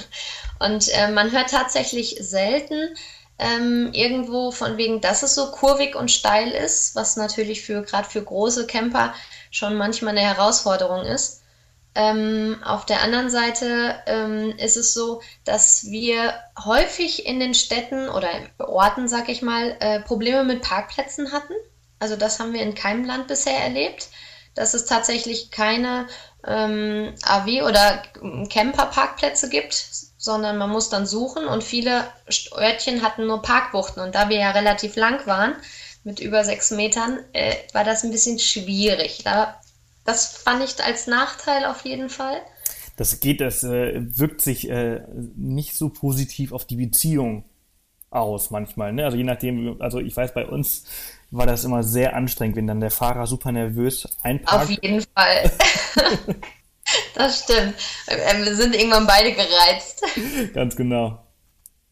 und 0.60 0.90
äh, 0.90 1.10
man 1.10 1.32
hört 1.32 1.52
tatsächlich 1.52 2.18
selten 2.20 2.96
ähm, 3.40 3.92
irgendwo 3.94 4.52
von 4.52 4.78
wegen, 4.78 5.02
dass 5.02 5.24
es 5.24 5.36
so 5.36 5.52
kurvig 5.52 5.96
und 5.96 6.12
steil 6.12 6.52
ist, 6.52 6.96
was 6.96 7.18
natürlich 7.18 7.62
für 7.62 7.84
gerade 7.84 8.10
für 8.10 8.24
große 8.24 8.68
Camper 8.68 9.14
schon 9.52 9.76
manchmal 9.76 10.18
eine 10.18 10.28
Herausforderung 10.28 11.06
ist. 11.06 11.44
Ähm, 11.96 12.58
auf 12.64 12.86
der 12.86 13.02
anderen 13.02 13.30
Seite 13.30 13.96
ähm, 14.06 14.54
ist 14.58 14.78
es 14.78 14.94
so, 14.94 15.22
dass 15.46 15.86
wir 15.86 16.34
häufig 16.64 17.26
in 17.26 17.40
den 17.40 17.56
Städten 17.56 18.10
oder 18.10 18.30
Orten, 18.60 19.08
sag 19.08 19.30
ich 19.30 19.42
mal, 19.42 19.76
äh, 19.80 20.00
Probleme 20.02 20.44
mit 20.44 20.62
Parkplätzen 20.62 21.32
hatten. 21.32 21.54
Also 22.00 22.16
das 22.16 22.40
haben 22.40 22.54
wir 22.54 22.62
in 22.62 22.76
keinem 22.76 23.04
Land 23.06 23.28
bisher 23.28 23.58
erlebt, 23.58 24.10
dass 24.54 24.76
es 24.76 24.86
tatsächlich 24.86 25.50
keine 25.50 26.08
ähm, 26.46 27.16
AW- 27.24 27.64
oder 27.64 28.04
Camper-Parkplätze 28.50 29.50
gibt, 29.50 29.74
sondern 30.28 30.58
man 30.58 30.70
muss 30.70 30.90
dann 30.90 31.08
suchen 31.08 31.48
und 31.48 31.64
viele 31.64 32.04
Örtchen 32.54 33.02
hatten 33.02 33.28
nur 33.28 33.42
Parkbuchten 33.42 34.04
und 34.04 34.14
da 34.14 34.28
wir 34.28 34.38
ja 34.38 34.52
relativ 34.52 34.98
lang 34.98 35.26
waren, 35.26 35.56
mit 36.04 36.20
über 36.20 36.44
sechs 36.44 36.70
Metern, 36.70 37.20
äh, 37.32 37.56
war 37.72 37.86
das 37.86 38.04
ein 38.04 38.12
bisschen 38.12 38.38
schwierig. 38.38 39.22
Da, 39.24 39.60
das 40.04 40.38
fand 40.38 40.62
ich 40.64 40.84
als 40.84 41.08
Nachteil 41.08 41.64
auf 41.66 41.86
jeden 41.86 42.10
Fall. 42.10 42.42
Das 42.98 43.22
geht, 43.22 43.40
das 43.40 43.64
äh, 43.64 44.02
wirkt 44.18 44.42
sich 44.42 44.70
äh, 44.70 45.02
nicht 45.36 45.76
so 45.76 45.88
positiv 45.88 46.52
auf 46.52 46.66
die 46.66 46.76
Beziehung 46.76 47.46
aus 48.10 48.50
manchmal. 48.50 48.92
Ne? 48.92 49.06
Also 49.06 49.16
je 49.16 49.24
nachdem, 49.24 49.82
also 49.82 50.00
ich 50.00 50.16
weiß, 50.16 50.34
bei 50.34 50.46
uns 50.46 50.84
war 51.32 51.46
das 51.46 51.64
immer 51.64 51.84
sehr 51.84 52.18
anstrengend, 52.18 52.58
wenn 52.58 52.68
dann 52.68 52.82
der 52.82 52.92
Fahrer 52.92 53.28
super 53.28 53.54
nervös 53.54 54.10
einparkt. 54.24 54.64
Auf 54.64 54.70
jeden 54.70 55.06
Fall. 55.16 55.52
das 57.16 57.44
stimmt. 57.44 57.76
Ähm, 58.08 58.46
wir 58.46 58.56
sind 58.56 58.76
irgendwann 58.76 59.08
beide 59.08 59.34
gereizt. 59.34 60.04
Ganz 60.54 60.76
genau. 60.76 61.24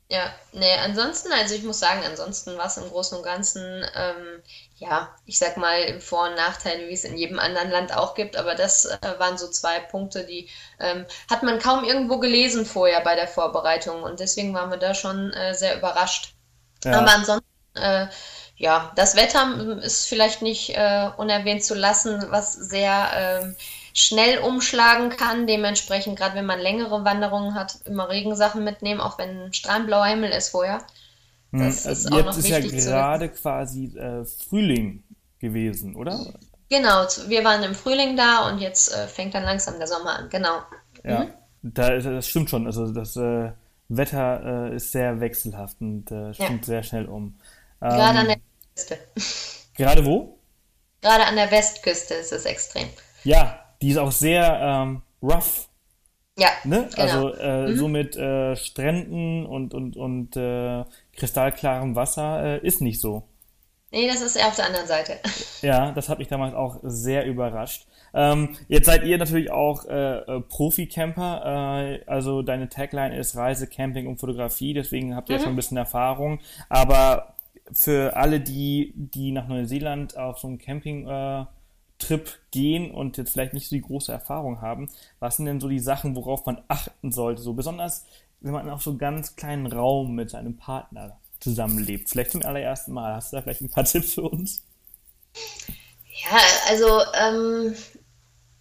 Ja, 0.07 0.31
nee, 0.51 0.71
ansonsten, 0.83 1.31
also 1.33 1.55
ich 1.55 1.63
muss 1.63 1.79
sagen, 1.79 2.01
ansonsten 2.05 2.55
war 2.59 2.67
es 2.67 2.77
im 2.77 2.87
Großen 2.89 3.17
und 3.17 3.23
Ganzen, 3.23 3.83
ähm, 3.95 4.43
ja, 4.77 5.09
ich 5.25 5.39
sag 5.39 5.57
mal, 5.57 5.99
Vor- 5.99 6.29
und 6.29 6.35
Nachteile, 6.35 6.87
wie 6.87 6.93
es 6.93 7.05
in 7.05 7.17
jedem 7.17 7.39
anderen 7.39 7.71
Land 7.71 7.95
auch 7.95 8.13
gibt, 8.13 8.35
aber 8.35 8.53
das 8.53 8.85
äh, 8.85 8.99
waren 9.17 9.39
so 9.39 9.49
zwei 9.49 9.79
Punkte, 9.79 10.23
die 10.23 10.47
ähm, 10.79 11.07
hat 11.27 11.41
man 11.41 11.57
kaum 11.57 11.83
irgendwo 11.83 12.19
gelesen 12.19 12.67
vorher 12.67 13.01
bei 13.01 13.15
der 13.15 13.27
Vorbereitung 13.27 14.03
und 14.03 14.19
deswegen 14.19 14.53
waren 14.53 14.69
wir 14.69 14.77
da 14.77 14.93
schon 14.93 15.33
äh, 15.33 15.55
sehr 15.55 15.75
überrascht. 15.75 16.35
Ja. 16.83 16.99
Aber 16.99 17.11
ansonsten, 17.11 17.47
äh, 17.73 18.07
ja, 18.57 18.91
das 18.95 19.15
Wetter 19.15 19.79
ist 19.81 20.05
vielleicht 20.05 20.43
nicht 20.43 20.69
äh, 20.69 21.09
unerwähnt 21.17 21.63
zu 21.63 21.73
lassen, 21.73 22.27
was 22.29 22.53
sehr 22.53 23.09
ähm, 23.15 23.55
schnell 23.95 24.39
umschlagen 24.39 25.09
kann. 25.09 25.47
Dementsprechend, 25.47 26.19
gerade 26.19 26.35
wenn 26.35 26.45
man 26.45 26.59
längere 26.59 27.03
Wanderungen 27.05 27.55
hat, 27.55 27.79
immer 27.85 28.09
Regensachen 28.09 28.63
mitnehmen, 28.63 28.99
auch 28.99 29.17
wenn 29.17 29.51
strahlenblauer 29.53 30.05
Himmel 30.05 30.31
ist 30.31 30.49
vorher. 30.49 30.85
Hm, 31.51 31.59
das 31.65 31.85
ist 31.85 32.11
also 32.11 32.17
Jetzt 32.19 32.37
ist 32.37 32.49
ja 32.49 32.59
gerade 32.59 33.29
quasi 33.29 33.97
äh, 33.97 34.25
Frühling 34.25 35.03
gewesen, 35.39 35.95
oder? 35.95 36.33
Genau, 36.69 37.05
wir 37.27 37.43
waren 37.43 37.63
im 37.63 37.73
Frühling 37.73 38.17
da 38.17 38.49
und 38.49 38.59
jetzt 38.59 38.93
äh, 38.93 39.07
fängt 39.07 39.33
dann 39.33 39.43
langsam 39.43 39.77
der 39.77 39.87
Sommer 39.87 40.19
an, 40.19 40.29
genau. 40.29 40.59
Ja, 41.03 41.25
mhm. 41.25 41.33
da, 41.61 41.97
das 41.97 42.27
stimmt 42.27 42.49
schon. 42.49 42.65
Also 42.65 42.91
das 42.91 43.15
äh, 43.15 43.51
Wetter 43.87 44.71
äh, 44.71 44.75
ist 44.75 44.91
sehr 44.91 45.21
wechselhaft 45.21 45.79
und 45.79 46.11
äh, 46.11 46.33
stimmt 46.33 46.61
ja. 46.61 46.65
sehr 46.65 46.83
schnell 46.83 47.05
um. 47.05 47.39
Gerade 47.79 48.19
an 48.19 48.25
ähm, 48.25 48.27
der 48.27 48.37
Westküste. 48.75 48.97
Gerade 49.77 50.05
wo? 50.05 50.37
Gerade 51.01 51.25
an 51.25 51.35
der 51.35 51.51
Westküste 51.51 52.15
ist 52.15 52.33
es 52.33 52.45
extrem. 52.45 52.89
Ja, 53.23 53.64
die 53.81 53.89
ist 53.89 53.97
auch 53.97 54.11
sehr 54.11 54.59
ähm, 54.61 55.01
rough. 55.21 55.69
Ja. 56.37 56.49
Ne? 56.63 56.89
Genau. 56.95 57.01
Also 57.01 57.33
äh, 57.35 57.67
mhm. 57.67 57.77
so 57.77 57.87
mit 57.87 58.15
äh, 58.17 58.55
Stränden 58.55 59.45
und, 59.45 59.73
und, 59.73 59.95
und 59.95 60.35
äh, 60.35 60.83
kristallklarem 61.15 61.95
Wasser 61.95 62.43
äh, 62.43 62.67
ist 62.67 62.81
nicht 62.81 62.99
so. 62.99 63.23
Nee, 63.91 64.07
das 64.07 64.21
ist 64.21 64.35
eher 64.35 64.47
auf 64.47 64.55
der 64.55 64.65
anderen 64.65 64.87
Seite. 64.87 65.13
Ja, 65.61 65.91
das 65.93 66.09
hat 66.09 66.19
mich 66.19 66.27
damals 66.27 66.53
auch 66.53 66.79
sehr 66.83 67.25
überrascht. 67.25 67.87
Ähm, 68.13 68.55
jetzt 68.67 68.85
seid 68.85 69.03
ihr 69.03 69.17
natürlich 69.17 69.51
auch 69.51 69.85
äh, 69.85 70.17
äh, 70.19 70.41
Profi-Camper, 70.41 71.81
äh, 71.81 72.03
also 72.05 72.41
deine 72.41 72.69
Tagline 72.69 73.17
ist 73.17 73.35
Reise, 73.35 73.67
Camping 73.67 74.07
und 74.07 74.19
Fotografie, 74.19 74.73
deswegen 74.73 75.15
habt 75.15 75.29
ihr 75.29 75.35
mhm. 75.35 75.39
ja 75.39 75.43
schon 75.43 75.53
ein 75.53 75.55
bisschen 75.55 75.77
Erfahrung. 75.77 76.39
Aber 76.69 77.35
für 77.71 78.15
alle, 78.15 78.39
die, 78.39 78.93
die 78.95 79.31
nach 79.31 79.47
Neuseeland 79.47 80.17
auf 80.17 80.37
so 80.39 80.47
einem 80.47 80.59
Camping-Trip 80.59 81.09
äh, 81.09 81.45
gehen 82.51 82.91
und 82.91 83.17
jetzt 83.17 83.31
vielleicht 83.31 83.53
nicht 83.53 83.69
so 83.69 83.75
die 83.75 83.81
große 83.81 84.11
Erfahrung 84.11 84.61
haben, 84.61 84.89
was 85.19 85.37
sind 85.37 85.45
denn 85.45 85.59
so 85.59 85.67
die 85.67 85.79
Sachen, 85.79 86.15
worauf 86.15 86.45
man 86.45 86.61
achten 86.67 87.11
sollte? 87.11 87.41
So 87.41 87.53
besonders, 87.53 88.05
wenn 88.41 88.53
man 88.53 88.69
auf 88.69 88.83
so 88.83 88.97
ganz 88.97 89.35
kleinen 89.35 89.65
Raum 89.65 90.13
mit 90.13 90.29
seinem 90.29 90.57
Partner 90.57 91.17
zusammenlebt. 91.39 92.09
Vielleicht 92.09 92.31
zum 92.31 92.43
allerersten 92.43 92.93
Mal. 92.93 93.15
Hast 93.15 93.31
du 93.31 93.37
da 93.37 93.41
vielleicht 93.41 93.61
ein 93.61 93.69
paar 93.69 93.83
Tipps 93.85 94.13
für 94.13 94.23
uns? 94.23 94.63
Ja, 96.23 96.37
also 96.69 97.01
ähm, 97.13 97.75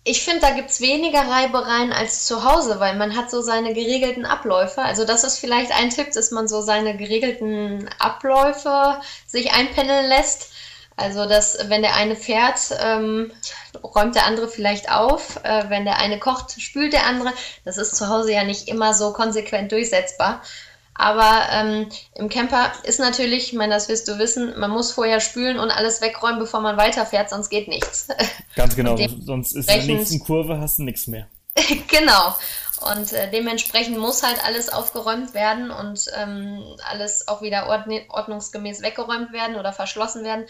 ich 0.07 0.23
finde, 0.23 0.41
da 0.41 0.51
gibt 0.51 0.71
es 0.71 0.83
weniger 0.83 1.21
Reibereien 1.21 1.93
als 1.93 2.27
zu 2.27 2.45
Hause, 2.45 2.79
weil 2.79 2.97
man 2.97 3.17
hat 3.17 3.31
so 3.31 3.41
seine 3.41 3.73
geregelten 3.73 4.27
Abläufe. 4.27 4.83
Also 4.83 5.07
das 5.07 5.25
ist 5.25 5.39
vielleicht 5.39 5.73
ein 5.73 5.89
Tipp, 5.89 6.13
dass 6.13 6.31
man 6.31 6.47
so 6.47 6.61
seine 6.61 6.97
geregelten 6.97 7.89
Abläufe 7.99 9.01
sich 9.27 9.53
einpendeln 9.53 10.07
lässt. 10.07 10.53
Also 10.97 11.27
dass 11.27 11.59
wenn 11.69 11.83
der 11.83 11.97
eine 11.97 12.15
fährt, 12.15 12.61
ähm, 12.81 13.33
räumt 13.83 14.15
der 14.15 14.27
andere 14.27 14.49
vielleicht 14.49 14.91
auf. 14.91 15.41
Äh, 15.43 15.69
wenn 15.69 15.85
der 15.85 15.99
eine 15.99 16.19
kocht, 16.19 16.61
spült 16.61 16.93
der 16.93 17.07
andere. 17.07 17.33
Das 17.65 17.79
ist 17.79 17.97
zu 17.97 18.09
Hause 18.09 18.33
ja 18.33 18.45
nicht 18.45 18.69
immer 18.69 18.95
so 18.95 19.13
konsequent 19.13 19.73
durchsetzbar. 19.73 20.43
Aber 20.97 21.49
ähm, 21.51 21.89
im 22.15 22.29
Camper 22.29 22.73
ist 22.85 23.01
natürlich, 23.01 23.49
ich 23.49 23.53
meine, 23.53 23.75
das 23.75 23.89
wirst 23.89 24.07
du 24.07 24.19
wissen, 24.19 24.59
man 24.59 24.71
muss 24.71 24.93
vorher 24.93 25.19
spülen 25.21 25.59
und 25.59 25.71
alles 25.71 26.01
wegräumen, 26.01 26.39
bevor 26.39 26.61
man 26.61 26.77
weiterfährt, 26.77 27.31
sonst 27.31 27.49
geht 27.49 27.67
nichts. 27.67 28.07
Ganz 28.55 28.77
genau, 28.77 28.97
sonst 29.25 29.57
ist 29.57 29.69
in 29.69 29.87
der 29.87 29.97
nächsten 29.97 30.21
Kurve 30.21 30.61
hast 30.61 30.79
du 30.79 30.85
nichts 30.85 31.09
mehr. 31.09 31.27
genau. 31.89 32.35
Und 32.93 33.13
äh, 33.13 33.31
dementsprechend 33.31 33.99
muss 33.99 34.23
halt 34.23 34.45
alles 34.45 34.69
aufgeräumt 34.69 35.33
werden 35.35 35.71
und 35.71 36.07
ähm, 36.17 36.63
alles 36.89 37.29
auch 37.29 37.41
wieder 37.41 37.67
ordnungsgemäß 37.67 38.83
weggeräumt 38.83 39.33
werden 39.33 39.57
oder 39.57 39.73
verschlossen 39.73 40.23
werden. 40.23 40.45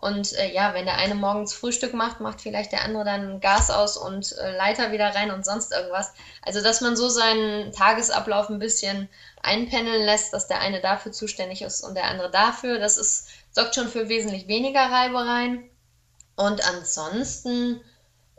Und 0.00 0.32
äh, 0.32 0.52
ja, 0.52 0.72
wenn 0.72 0.86
der 0.86 0.96
eine 0.96 1.14
morgens 1.14 1.52
Frühstück 1.52 1.92
macht, 1.92 2.20
macht 2.20 2.40
vielleicht 2.40 2.72
der 2.72 2.82
andere 2.82 3.04
dann 3.04 3.40
Gas 3.40 3.70
aus 3.70 3.98
und 3.98 4.32
äh, 4.38 4.56
Leiter 4.56 4.92
wieder 4.92 5.14
rein 5.14 5.30
und 5.30 5.44
sonst 5.44 5.72
irgendwas. 5.72 6.12
Also, 6.42 6.62
dass 6.62 6.80
man 6.80 6.96
so 6.96 7.08
seinen 7.08 7.72
Tagesablauf 7.72 8.48
ein 8.48 8.58
bisschen 8.58 9.08
einpendeln 9.42 10.02
lässt, 10.04 10.32
dass 10.32 10.48
der 10.48 10.60
eine 10.60 10.80
dafür 10.80 11.12
zuständig 11.12 11.60
ist 11.62 11.82
und 11.82 11.94
der 11.94 12.04
andere 12.04 12.30
dafür. 12.30 12.78
Das 12.78 12.96
ist, 12.96 13.28
sorgt 13.50 13.74
schon 13.74 13.88
für 13.88 14.08
wesentlich 14.08 14.48
weniger 14.48 14.80
Reibereien. 14.80 15.68
Und 16.34 16.66
ansonsten, 16.66 17.82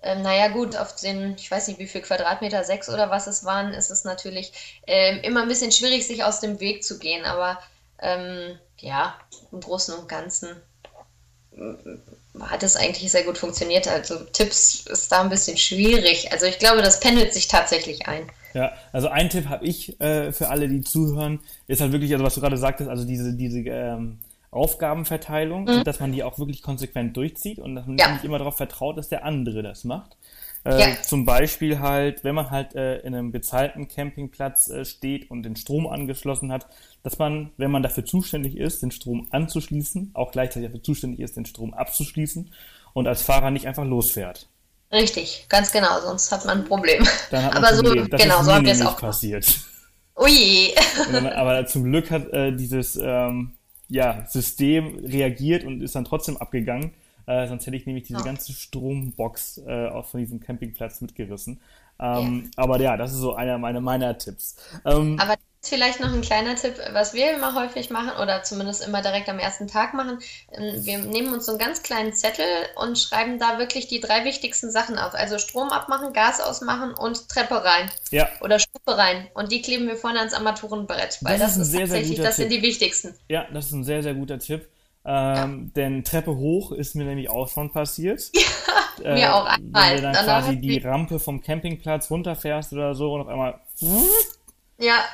ähm, 0.01 0.23
naja 0.23 0.47
gut, 0.47 0.75
auf 0.75 0.95
den, 0.95 1.35
ich 1.35 1.51
weiß 1.51 1.67
nicht 1.67 1.79
wie 1.79 1.87
viel 1.87 2.01
Quadratmeter, 2.01 2.63
sechs 2.63 2.89
oder 2.89 3.11
was 3.11 3.27
es 3.27 3.45
waren, 3.45 3.75
ist 3.75 3.91
es 3.91 4.03
natürlich 4.03 4.81
ähm, 4.87 5.19
immer 5.21 5.43
ein 5.43 5.47
bisschen 5.47 5.71
schwierig, 5.71 6.07
sich 6.07 6.23
aus 6.23 6.39
dem 6.39 6.59
Weg 6.59 6.83
zu 6.83 6.97
gehen. 6.97 7.23
Aber 7.23 7.61
ähm, 7.99 8.57
ja, 8.77 9.15
im 9.51 9.61
Großen 9.61 9.93
und 9.93 10.09
Ganzen 10.09 10.59
hat 12.39 12.63
es 12.63 12.75
eigentlich 12.75 13.11
sehr 13.11 13.23
gut 13.23 13.37
funktioniert. 13.37 13.87
Also 13.87 14.15
Tipps 14.31 14.85
ist 14.87 15.11
da 15.11 15.21
ein 15.21 15.29
bisschen 15.29 15.57
schwierig. 15.57 16.31
Also 16.31 16.45
ich 16.45 16.59
glaube, 16.59 16.81
das 16.81 16.99
pendelt 16.99 17.33
sich 17.33 17.47
tatsächlich 17.47 18.07
ein. 18.07 18.23
Ja, 18.53 18.73
also 18.91 19.07
ein 19.07 19.29
Tipp 19.29 19.47
habe 19.47 19.65
ich 19.65 19.99
äh, 20.01 20.31
für 20.31 20.49
alle, 20.49 20.67
die 20.67 20.81
zuhören, 20.81 21.39
ist 21.67 21.81
halt 21.81 21.91
wirklich, 21.91 22.11
also 22.13 22.25
was 22.25 22.35
du 22.35 22.41
gerade 22.41 22.57
sagtest, 22.57 22.89
also 22.89 23.05
diese, 23.05 23.33
diese 23.33 23.59
ähm, 23.59 24.19
Aufgabenverteilung, 24.51 25.63
mhm. 25.63 25.83
dass 25.83 25.99
man 25.99 26.11
die 26.11 26.23
auch 26.23 26.37
wirklich 26.37 26.61
konsequent 26.61 27.15
durchzieht 27.15 27.59
und 27.59 27.75
dass 27.75 27.85
man 27.85 27.97
ja. 27.97 28.11
nicht 28.11 28.25
immer 28.25 28.37
darauf 28.37 28.57
vertraut, 28.57 28.97
dass 28.97 29.07
der 29.07 29.23
andere 29.23 29.63
das 29.63 29.85
macht. 29.85 30.17
Äh, 30.63 30.79
ja. 30.79 31.01
Zum 31.01 31.25
Beispiel 31.25 31.79
halt, 31.79 32.23
wenn 32.23 32.35
man 32.35 32.51
halt 32.51 32.75
äh, 32.75 32.97
in 32.99 33.15
einem 33.15 33.31
bezahlten 33.31 33.87
Campingplatz 33.87 34.69
äh, 34.69 34.85
steht 34.85 35.31
und 35.31 35.43
den 35.43 35.55
Strom 35.55 35.87
angeschlossen 35.87 36.51
hat, 36.51 36.67
dass 37.03 37.17
man, 37.17 37.51
wenn 37.57 37.71
man 37.71 37.81
dafür 37.81 38.05
zuständig 38.05 38.57
ist, 38.57 38.83
den 38.83 38.91
Strom 38.91 39.27
anzuschließen, 39.31 40.11
auch 40.13 40.31
gleichzeitig 40.31 40.69
dafür 40.69 40.83
zuständig 40.83 41.19
ist, 41.19 41.35
den 41.35 41.45
Strom 41.45 41.73
abzuschließen 41.73 42.51
und 42.93 43.07
als 43.07 43.23
Fahrer 43.23 43.49
nicht 43.49 43.67
einfach 43.67 43.85
losfährt. 43.85 44.47
Richtig, 44.91 45.45
ganz 45.49 45.71
genau, 45.71 45.99
sonst 46.01 46.31
hat 46.31 46.45
man 46.45 46.59
ein 46.59 46.65
Problem. 46.65 47.07
Dann 47.31 47.45
hat 47.45 47.53
man 47.53 47.63
aber 47.63 47.75
Problem. 47.77 48.03
so, 48.03 48.09
das 48.09 48.21
genau, 48.21 48.43
so 48.43 48.53
haben 48.53 48.65
wir 48.65 48.73
es 48.73 48.85
auch 48.85 48.97
passiert. 48.97 49.59
Ui. 50.17 50.73
aber 51.33 51.65
zum 51.65 51.85
Glück 51.85 52.11
hat 52.11 52.31
äh, 52.33 52.51
dieses 52.51 52.97
ähm, 52.97 53.53
ja, 53.87 54.25
System 54.27 54.99
reagiert 55.05 55.63
und 55.63 55.81
ist 55.81 55.95
dann 55.95 56.05
trotzdem 56.05 56.37
abgegangen. 56.37 56.93
Äh, 57.25 57.47
sonst 57.47 57.65
hätte 57.65 57.77
ich 57.77 57.85
nämlich 57.85 58.07
diese 58.07 58.21
oh. 58.21 58.23
ganze 58.23 58.53
Strombox 58.53 59.61
äh, 59.65 59.87
auch 59.87 60.05
von 60.05 60.19
diesem 60.19 60.39
Campingplatz 60.39 61.01
mitgerissen. 61.01 61.61
Ähm, 61.99 62.49
ja. 62.57 62.63
Aber 62.63 62.79
ja, 62.79 62.97
das 62.97 63.11
ist 63.11 63.19
so 63.19 63.35
einer 63.35 63.57
meiner, 63.57 63.81
meiner 63.81 64.17
Tipps. 64.17 64.55
Ähm, 64.85 65.19
aber 65.19 65.35
vielleicht 65.63 65.99
noch 65.99 66.11
ein 66.11 66.21
kleiner 66.21 66.55
Tipp, 66.55 66.73
was 66.93 67.13
wir 67.13 67.35
immer 67.35 67.53
häufig 67.53 67.91
machen 67.91 68.11
oder 68.19 68.41
zumindest 68.41 68.85
immer 68.85 69.03
direkt 69.03 69.29
am 69.29 69.37
ersten 69.37 69.67
Tag 69.67 69.93
machen. 69.93 70.17
Ähm, 70.51 70.83
wir 70.83 70.97
nehmen 70.97 71.31
uns 71.33 71.45
so 71.45 71.51
einen 71.51 71.59
ganz 71.59 71.83
kleinen 71.83 72.13
Zettel 72.13 72.45
und 72.75 72.97
schreiben 72.97 73.37
da 73.37 73.59
wirklich 73.59 73.87
die 73.87 73.99
drei 73.99 74.25
wichtigsten 74.25 74.71
Sachen 74.71 74.97
auf. 74.97 75.13
Also 75.13 75.37
Strom 75.37 75.69
abmachen, 75.69 76.13
Gas 76.13 76.41
ausmachen 76.41 76.93
und 76.95 77.29
Treppe 77.29 77.63
rein. 77.63 77.91
Ja. 78.09 78.27
Oder 78.41 78.57
Stufe 78.57 78.97
rein. 78.97 79.27
Und 79.35 79.51
die 79.51 79.61
kleben 79.61 79.87
wir 79.87 79.95
vorne 79.95 80.19
ans 80.19 80.33
Armaturenbrett, 80.33 81.19
weil 81.21 81.37
das, 81.37 81.49
das 81.49 81.57
ist, 81.57 81.61
ist 81.63 81.71
sehr, 81.71 81.81
tatsächlich, 81.81 82.17
das 82.17 82.35
Tipp. 82.35 82.49
sind 82.49 82.53
die 82.53 82.61
wichtigsten. 82.63 83.15
Ja, 83.29 83.45
das 83.53 83.67
ist 83.67 83.73
ein 83.73 83.83
sehr, 83.83 84.01
sehr 84.01 84.15
guter 84.15 84.39
Tipp. 84.39 84.67
Ähm. 85.03 85.71
Denn 85.75 86.03
Treppe 86.03 86.35
hoch 86.35 86.71
ist 86.71 86.95
mir 86.95 87.05
nämlich 87.05 87.29
auch 87.29 87.49
schon 87.49 87.71
passiert. 87.71 88.31
Ja, 89.01 89.09
äh, 89.09 89.13
mir 89.15 89.35
auch 89.35 89.45
einmal. 89.45 89.89
Wenn 89.89 89.95
du 89.95 90.01
dann 90.11 90.25
quasi 90.25 90.57
die 90.57 90.77
Rampe 90.77 91.19
vom 91.19 91.41
Campingplatz 91.41 92.11
runterfährst 92.11 92.73
oder 92.73 92.93
so 92.93 93.13
und 93.13 93.21
auf 93.21 93.27
einmal. 93.27 93.59
Ja. 94.77 95.05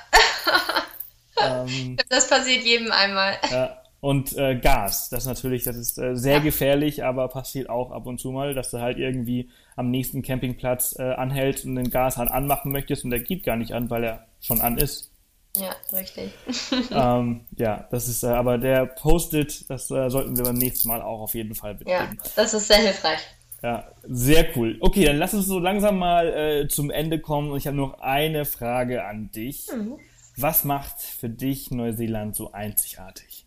ähm, 1.65 1.97
das 2.09 2.29
passiert 2.29 2.63
jedem 2.63 2.91
einmal. 2.91 3.37
Ja. 3.51 3.77
Und 3.99 4.37
äh, 4.37 4.55
Gas, 4.55 5.09
das 5.09 5.25
natürlich, 5.25 5.63
das 5.63 5.75
ist 5.75 5.97
äh, 5.97 6.15
sehr 6.15 6.37
ja. 6.37 6.39
gefährlich, 6.39 7.03
aber 7.03 7.27
passiert 7.27 7.69
auch 7.69 7.91
ab 7.91 8.05
und 8.05 8.19
zu 8.19 8.31
mal, 8.31 8.53
dass 8.53 8.71
du 8.71 8.79
halt 8.79 8.97
irgendwie 8.97 9.49
am 9.75 9.91
nächsten 9.91 10.21
Campingplatz 10.21 10.95
äh, 10.97 11.03
anhältst 11.03 11.65
und 11.65 11.75
den 11.75 11.89
Gashahn 11.89 12.29
anmachen 12.29 12.71
möchtest 12.71 13.03
und 13.03 13.09
der 13.09 13.19
geht 13.19 13.43
gar 13.43 13.55
nicht 13.57 13.73
an, 13.73 13.89
weil 13.89 14.03
er 14.03 14.27
schon 14.39 14.61
an 14.61 14.77
ist. 14.77 15.11
Ja, 15.59 15.75
richtig. 15.93 16.31
ähm, 16.91 17.45
ja, 17.57 17.87
das 17.91 18.07
ist, 18.07 18.23
äh, 18.23 18.27
aber 18.27 18.57
der 18.57 18.85
Post-it, 18.85 19.69
das 19.69 19.89
äh, 19.91 20.09
sollten 20.09 20.37
wir 20.37 20.43
beim 20.43 20.55
nächsten 20.55 20.87
Mal 20.87 21.01
auch 21.01 21.21
auf 21.21 21.35
jeden 21.35 21.55
Fall 21.55 21.75
mitnehmen. 21.75 22.17
Ja, 22.23 22.29
das 22.35 22.53
ist 22.53 22.67
sehr 22.67 22.77
hilfreich. 22.77 23.19
Ja, 23.63 23.87
sehr 24.03 24.55
cool. 24.55 24.77
Okay, 24.81 25.05
dann 25.05 25.17
lass 25.17 25.33
uns 25.33 25.47
so 25.47 25.59
langsam 25.59 25.97
mal 25.97 26.27
äh, 26.27 26.67
zum 26.67 26.91
Ende 26.91 27.19
kommen 27.19 27.51
und 27.51 27.57
ich 27.57 27.67
habe 27.67 27.77
noch 27.77 27.99
eine 27.99 28.45
Frage 28.45 29.05
an 29.05 29.31
dich. 29.31 29.67
Mhm. 29.71 29.99
Was 30.35 30.63
macht 30.63 31.01
für 31.01 31.29
dich 31.29 31.71
Neuseeland 31.71 32.35
so 32.35 32.51
einzigartig? 32.51 33.45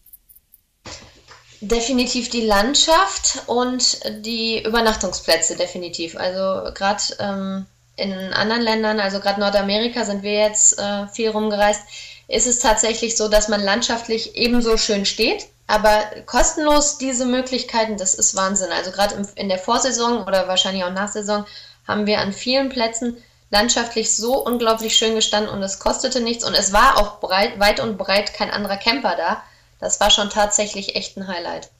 Definitiv 1.61 2.31
die 2.31 2.41
Landschaft 2.41 3.45
und 3.47 4.01
die 4.25 4.65
Übernachtungsplätze, 4.65 5.57
definitiv. 5.57 6.17
Also 6.17 6.73
gerade 6.75 7.03
ähm, 7.21 7.67
in 7.97 8.13
anderen 8.33 8.63
Ländern, 8.63 9.01
also 9.01 9.21
gerade 9.21 9.41
Nordamerika 9.41 10.05
sind 10.05 10.23
wir 10.23 10.33
jetzt 10.33 10.79
äh, 10.79 11.07
viel 11.09 11.31
rumgereist, 11.31 11.83
ist 12.29 12.47
es 12.47 12.61
tatsächlich 12.61 13.17
so, 13.17 13.29
dass 13.29 13.49
man 13.49 13.63
landschaftlich 13.63 14.37
ebenso 14.37 14.77
schön 14.77 15.05
steht, 15.05 15.49
aber 15.67 16.03
kostenlos 16.27 16.99
diese 16.99 17.27
Möglichkeiten, 17.27 17.97
das 17.97 18.15
ist 18.15 18.37
Wahnsinn. 18.37 18.71
Also 18.73 18.91
gerade 18.91 19.15
in 19.37 19.49
der 19.49 19.59
Vorsaison 19.59 20.27
oder 20.27 20.49
wahrscheinlich 20.49 20.85
auch 20.85 20.93
nach 20.93 21.09
Saison 21.09 21.45
haben 21.87 22.07
wir 22.07 22.21
an 22.21 22.33
vielen 22.33 22.69
Plätzen 22.69 23.17
landschaftlich 23.51 24.15
so 24.15 24.45
unglaublich 24.45 24.97
schön 24.97 25.15
gestanden 25.15 25.53
und 25.53 25.63
es 25.63 25.81
kostete 25.81 26.21
nichts 26.21 26.47
und 26.47 26.55
es 26.55 26.73
war 26.73 26.99
auch 26.99 27.21
breit, 27.21 27.59
weit 27.59 27.81
und 27.81 27.99
breit 27.99 28.33
kein 28.33 28.51
anderer 28.51 28.77
Camper 28.77 29.17
da. 29.17 29.43
Das 29.81 30.01
war 30.01 30.11
schon 30.11 30.31
tatsächlich 30.31 30.95
echt 30.95 31.17
ein 31.17 31.27
Highlight. 31.27 31.71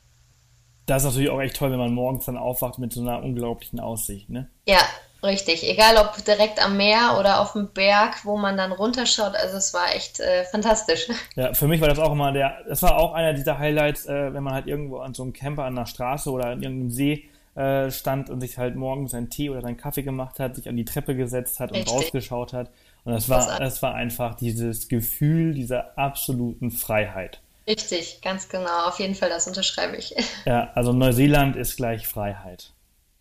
Das 0.87 1.03
ist 1.03 1.11
natürlich 1.11 1.31
auch 1.31 1.41
echt 1.41 1.57
toll, 1.57 1.71
wenn 1.71 1.79
man 1.79 1.93
morgens 1.93 2.25
dann 2.25 2.37
aufwacht 2.37 2.79
mit 2.79 2.93
so 2.93 3.01
einer 3.03 3.23
unglaublichen 3.23 3.79
Aussicht, 3.79 4.29
ne? 4.31 4.51
Ja, 4.67 4.81
Richtig, 5.23 5.69
egal 5.69 5.97
ob 5.99 6.25
direkt 6.25 6.65
am 6.65 6.77
Meer 6.77 7.17
oder 7.19 7.41
auf 7.41 7.53
dem 7.53 7.69
Berg, 7.73 8.25
wo 8.25 8.39
man 8.39 8.57
dann 8.57 8.73
runterschaut, 8.73 9.35
also 9.35 9.59
es 9.59 9.75
war 9.75 9.95
echt 9.95 10.21
äh, 10.21 10.45
fantastisch. 10.45 11.09
Ja, 11.37 11.55
für 11.55 11.69
mich 11.69 11.81
war 11.81 11.89
das 11.89 11.99
auch 11.99 12.13
immer 12.13 12.33
der, 12.33 12.65
das 12.69 12.83
war 12.83 12.97
auch 12.97 13.13
einer 13.13 13.35
dieser 13.35 13.59
Highlights, 13.59 14.07
äh, 14.07 14.33
wenn 14.33 14.43
man 14.43 14.55
halt 14.55 14.67
irgendwo 14.67 14.99
an 14.99 15.15
so 15.15 15.23
einem 15.23 15.33
Camper 15.33 15.65
an 15.65 15.77
der 15.77 15.87
Straße 15.87 16.31
oder 16.31 16.47
an 16.47 16.63
irgendeinem 16.63 16.91
See 16.91 17.29
äh, 17.55 17.91
stand 17.91 18.31
und 18.31 18.41
sich 18.41 18.59
halt 18.59 18.77
morgens 18.77 19.11
seinen 19.13 19.31
Tee 19.31 19.51
oder 19.51 19.61
seinen 19.61 19.77
Kaffee 19.77 20.03
gemacht 20.03 20.39
hat, 20.39 20.57
sich 20.57 20.69
an 20.69 20.77
die 20.77 20.85
Treppe 20.85 21.15
gesetzt 21.15 21.61
hat 21.61 21.73
und 21.73 21.79
Richtig. 21.79 21.95
rausgeschaut 21.95 22.53
hat. 22.53 22.71
Und 23.05 23.13
das 23.13 23.29
war, 23.29 23.59
das 23.59 23.83
war 23.83 23.95
einfach 23.95 24.35
dieses 24.35 24.89
Gefühl 24.89 25.55
dieser 25.55 25.99
absoluten 25.99 26.71
Freiheit. 26.71 27.41
Richtig, 27.67 28.21
ganz 28.23 28.49
genau, 28.49 28.87
auf 28.87 28.99
jeden 28.99 29.15
Fall, 29.15 29.29
das 29.29 29.47
unterschreibe 29.47 29.97
ich. 29.97 30.15
Ja, 30.45 30.71
also 30.75 30.93
Neuseeland 30.93 31.57
ist 31.57 31.77
gleich 31.77 32.07
Freiheit. 32.09 32.73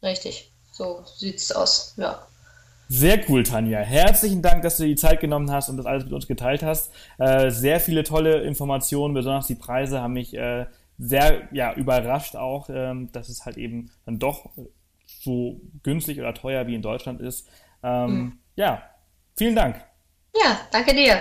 Richtig. 0.02 0.52
So 0.80 1.04
sieht's 1.04 1.52
aus, 1.52 1.94
ja. 1.98 2.26
Sehr 2.88 3.20
cool, 3.30 3.44
Tanja. 3.44 3.80
Herzlichen 3.80 4.42
Dank, 4.42 4.64
dass 4.64 4.78
du 4.78 4.86
die 4.86 4.96
Zeit 4.96 5.20
genommen 5.20 5.52
hast 5.52 5.68
und 5.68 5.76
das 5.76 5.86
alles 5.86 6.06
mit 6.06 6.14
uns 6.14 6.26
geteilt 6.26 6.64
hast. 6.64 6.90
Äh, 7.18 7.52
sehr 7.52 7.82
viele 7.82 8.04
tolle 8.04 8.44
Informationen, 8.44 9.14
besonders 9.14 9.48
die 9.48 9.56
Preise 9.56 10.02
haben 10.02 10.14
mich 10.14 10.34
äh, 10.34 10.68
sehr 10.98 11.50
ja, 11.52 11.74
überrascht 11.74 12.38
auch, 12.38 12.70
ähm, 12.70 13.12
dass 13.12 13.28
es 13.28 13.46
halt 13.46 13.58
eben 13.58 13.92
dann 14.06 14.20
doch 14.20 14.52
so 15.06 15.60
günstig 15.84 16.18
oder 16.18 16.34
teuer 16.34 16.66
wie 16.66 16.76
in 16.76 16.82
Deutschland 16.82 17.20
ist. 17.20 17.50
Ähm, 17.84 18.10
mhm. 18.10 18.40
Ja, 18.56 18.82
vielen 19.36 19.58
Dank. 19.58 19.84
Ja, 20.34 20.62
danke 20.72 20.96
dir. 20.96 21.20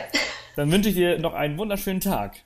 Dann 0.54 0.70
wünsche 0.70 0.90
ich 0.90 0.94
dir 0.94 1.18
noch 1.18 1.34
einen 1.34 1.58
wunderschönen 1.58 2.00
Tag. 2.00 2.36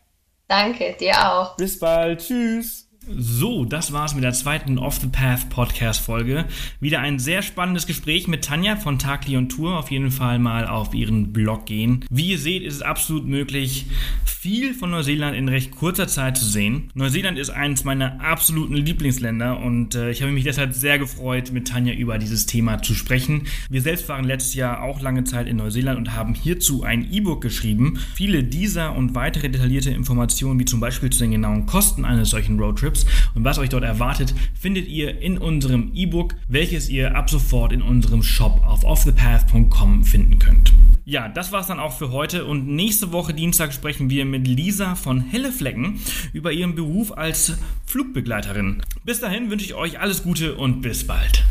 Danke, 0.49 0.97
dir 0.99 1.13
auch. 1.31 1.59
Bis 1.59 1.79
bald. 1.79 2.21
Tschüss. 2.21 2.89
So, 3.09 3.65
das 3.65 3.93
war's 3.93 4.15
mit 4.15 4.23
der 4.23 4.33
zweiten 4.33 4.79
Off 4.79 5.01
the 5.01 5.09
Path 5.09 5.51
Podcast 5.51 6.01
Folge. 6.01 6.45
Wieder 6.79 7.01
ein 7.01 7.19
sehr 7.19 7.43
spannendes 7.43 7.89
Gespräch 7.89 8.29
mit 8.29 8.45
Tanja 8.45 8.77
von 8.77 9.01
Tagli 9.01 9.37
und 9.37 9.49
Tour. 9.49 9.77
Auf 9.77 9.91
jeden 9.91 10.13
Fall 10.13 10.39
mal 10.39 10.69
auf 10.69 10.95
ihren 10.95 11.33
Blog 11.33 11.67
gehen. 11.67 12.05
Wie 12.11 12.31
ihr 12.31 12.39
seht, 12.39 12.63
ist 12.63 12.77
es 12.77 12.83
absolut 12.83 13.27
möglich, 13.27 13.87
viel 14.25 14.73
von 14.73 14.91
Neuseeland 14.91 15.37
in 15.37 15.49
recht 15.49 15.73
kurzer 15.73 16.07
Zeit 16.07 16.37
zu 16.37 16.45
sehen. 16.45 16.91
Neuseeland 16.95 17.39
ist 17.39 17.51
eines 17.51 17.83
meiner 17.83 18.21
absoluten 18.21 18.75
Lieblingsländer 18.75 19.59
und 19.59 19.97
äh, 19.97 20.11
ich 20.11 20.23
habe 20.23 20.31
mich 20.31 20.45
deshalb 20.45 20.73
sehr 20.73 21.01
gefreut, 21.01 21.53
mit 21.53 21.69
Tanja 21.69 21.95
über 21.95 22.19
dieses 22.19 22.47
Thema 22.47 22.83
zu 22.83 22.95
sprechen. 22.95 23.49
Wir 23.69 23.83
selbst 23.83 24.09
waren 24.09 24.25
letztes 24.25 24.55
Jahr 24.55 24.83
auch 24.83 25.01
lange 25.01 25.25
Zeit 25.25 25.49
in 25.49 25.57
Neuseeland 25.57 25.99
und 25.99 26.15
haben 26.15 26.35
hierzu 26.35 26.85
ein 26.85 27.13
E-Book 27.13 27.41
geschrieben. 27.41 27.99
Viele 28.15 28.45
dieser 28.45 28.95
und 28.95 29.17
weitere 29.17 29.49
detaillierte 29.49 29.91
Informationen, 29.91 30.61
wie 30.61 30.65
zum 30.65 30.79
Beispiel 30.79 31.11
zu 31.11 31.21
den 31.21 31.33
genauen 31.33 31.67
Kosten 31.67 32.05
eines 32.05 32.31
solchen 32.31 32.59
Roadtrips, 32.59 32.92
Trips 32.93 33.07
und 33.35 33.45
was 33.45 33.59
euch 33.59 33.71
dort 33.71 33.85
erwartet, 33.85 34.35
findet 34.55 34.89
ihr 34.89 35.21
in 35.21 35.39
unserem 35.39 35.93
E-Book, 35.95 36.35
welches 36.49 36.89
ihr 36.89 37.17
ab 37.17 37.31
sofort 37.31 37.73
in 37.73 37.83
unserem 37.83 38.23
Shop 38.23 38.63
auf 38.67 38.85
offthepath.com 38.85 40.05
finden 40.05 40.39
könnt. 40.39 40.73
Ja, 41.05 41.29
das 41.29 41.51
war's 41.51 41.67
dann 41.67 41.81
auch 41.81 41.97
für 41.97 42.13
heute 42.13 42.45
und 42.45 42.69
nächste 42.69 43.13
Woche 43.13 43.35
Dienstag 43.35 43.73
sprechen 43.73 44.11
wir 44.11 44.25
mit 44.25 44.47
Lisa 44.47 44.95
von 44.95 45.21
Helle 45.21 45.51
Flecken 45.51 46.01
über 46.33 46.53
ihren 46.53 46.75
Beruf 46.75 47.17
als 47.17 47.55
Flugbegleiterin. 47.87 48.83
Bis 49.05 49.21
dahin 49.21 49.51
wünsche 49.51 49.65
ich 49.65 49.75
euch 49.75 49.99
alles 49.99 50.23
Gute 50.23 50.55
und 50.55 50.83
bis 50.83 51.07
bald. 51.07 51.45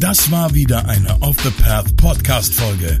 Das 0.00 0.30
war 0.30 0.54
wieder 0.54 0.88
eine 0.88 1.20
Off 1.20 1.36
the 1.42 1.50
Path 1.62 1.94
Podcast 1.96 2.54
Folge. 2.54 3.00